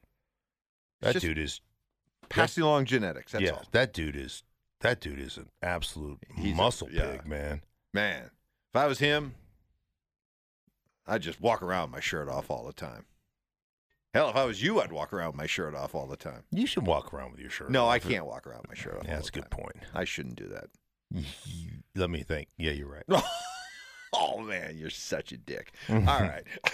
That 1.01 1.19
dude 1.19 1.37
is. 1.39 1.61
Passing 2.29 2.63
along 2.63 2.85
genetics. 2.85 3.31
That's 3.31 3.43
yeah, 3.43 3.51
all, 3.51 3.63
that 3.71 3.93
dude 3.93 4.15
is. 4.15 4.43
That 4.81 5.01
dude 5.01 5.19
is 5.19 5.35
an 5.37 5.49
absolute 5.61 6.19
He's 6.37 6.53
a- 6.53 6.55
muscle 6.55 6.87
yeah. 6.89 7.11
pig, 7.11 7.25
man. 7.27 7.61
man. 7.93 8.31
If 8.73 8.79
I 8.79 8.87
was 8.87 8.99
him, 8.99 9.35
I'd 11.05 11.21
just 11.21 11.41
walk 11.41 11.61
around 11.61 11.83
with 11.83 11.91
my 11.91 11.99
shirt 11.99 12.29
off 12.29 12.49
all 12.49 12.65
the 12.65 12.71
time. 12.73 13.05
Hell, 14.13 14.29
if 14.29 14.35
I 14.35 14.45
was 14.45 14.63
you, 14.63 14.79
I'd 14.79 14.91
walk 14.91 15.11
around 15.13 15.27
with 15.27 15.35
my 15.35 15.45
shirt 15.47 15.75
off 15.75 15.93
all 15.93 16.07
the 16.07 16.15
time. 16.15 16.43
You 16.51 16.65
should 16.65 16.87
walk 16.87 17.13
around 17.13 17.31
with 17.31 17.41
your 17.41 17.49
shirt. 17.49 17.69
No, 17.69 17.85
off. 17.85 17.93
I 17.93 17.99
can't 17.99 18.25
walk 18.25 18.47
around 18.47 18.61
with 18.61 18.69
my 18.69 18.75
shirt 18.75 18.97
off. 18.97 19.03
Yeah, 19.05 19.15
that's 19.15 19.29
a 19.29 19.33
good 19.33 19.51
time. 19.51 19.59
point. 19.59 19.75
I 19.93 20.03
shouldn't 20.03 20.35
do 20.35 20.47
that. 20.47 21.25
Let 21.95 22.09
me 22.09 22.23
think. 22.23 22.47
Yeah, 22.57 22.71
you're 22.71 22.87
right. 22.87 23.03
oh 24.13 24.39
man, 24.39 24.77
you're 24.77 24.89
such 24.89 25.31
a 25.31 25.37
dick. 25.37 25.73
All 25.89 25.97
right. 25.97 26.43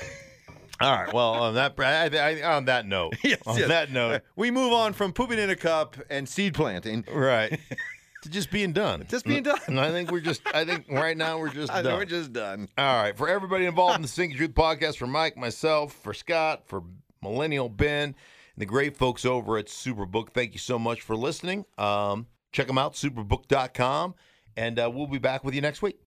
All 0.81 0.91
right. 0.91 1.13
Well, 1.13 1.33
on 1.33 1.55
that 1.55 1.73
I, 1.79 2.09
I, 2.41 2.55
on 2.55 2.65
that 2.65 2.85
note, 2.85 3.15
Yes, 3.23 3.41
on 3.45 3.57
yes. 3.57 3.67
that 3.69 3.91
note, 3.91 4.21
we 4.35 4.51
move 4.51 4.73
on 4.73 4.93
from 4.93 5.13
pooping 5.13 5.39
in 5.39 5.49
a 5.49 5.55
cup 5.55 5.95
and 6.09 6.27
seed 6.27 6.53
planting. 6.53 7.05
right, 7.11 7.57
to 8.23 8.29
just 8.29 8.51
being 8.51 8.73
done. 8.73 9.05
Just 9.07 9.25
being 9.25 9.43
done. 9.43 9.59
And 9.67 9.79
I 9.79 9.91
think 9.91 10.11
we're 10.11 10.19
just. 10.19 10.41
I 10.53 10.65
think 10.65 10.85
right 10.89 11.15
now 11.15 11.37
we're 11.39 11.49
just 11.49 11.71
I 11.73 11.81
done. 11.81 11.91
know 11.93 11.97
we're 11.97 12.05
just 12.05 12.33
done. 12.33 12.67
All 12.77 13.01
right. 13.01 13.17
For 13.17 13.29
everybody 13.29 13.65
involved 13.65 13.95
in 13.95 14.01
the 14.01 14.07
Sinking 14.07 14.37
Truth 14.37 14.53
podcast, 14.53 14.97
for 14.97 15.07
Mike, 15.07 15.37
myself, 15.37 15.93
for 15.93 16.13
Scott, 16.13 16.63
for 16.67 16.83
Millennial 17.21 17.69
Ben, 17.69 18.03
and 18.09 18.15
the 18.57 18.65
great 18.65 18.97
folks 18.97 19.23
over 19.25 19.57
at 19.57 19.67
Superbook, 19.67 20.29
thank 20.31 20.53
you 20.53 20.59
so 20.59 20.77
much 20.77 21.01
for 21.01 21.15
listening. 21.15 21.65
Um, 21.77 22.27
check 22.51 22.67
them 22.67 22.77
out, 22.77 22.93
superbook.com, 22.95 24.15
and 24.57 24.79
uh, 24.79 24.89
we'll 24.93 25.07
be 25.07 25.19
back 25.19 25.43
with 25.43 25.53
you 25.55 25.61
next 25.61 25.81
week. 25.81 25.99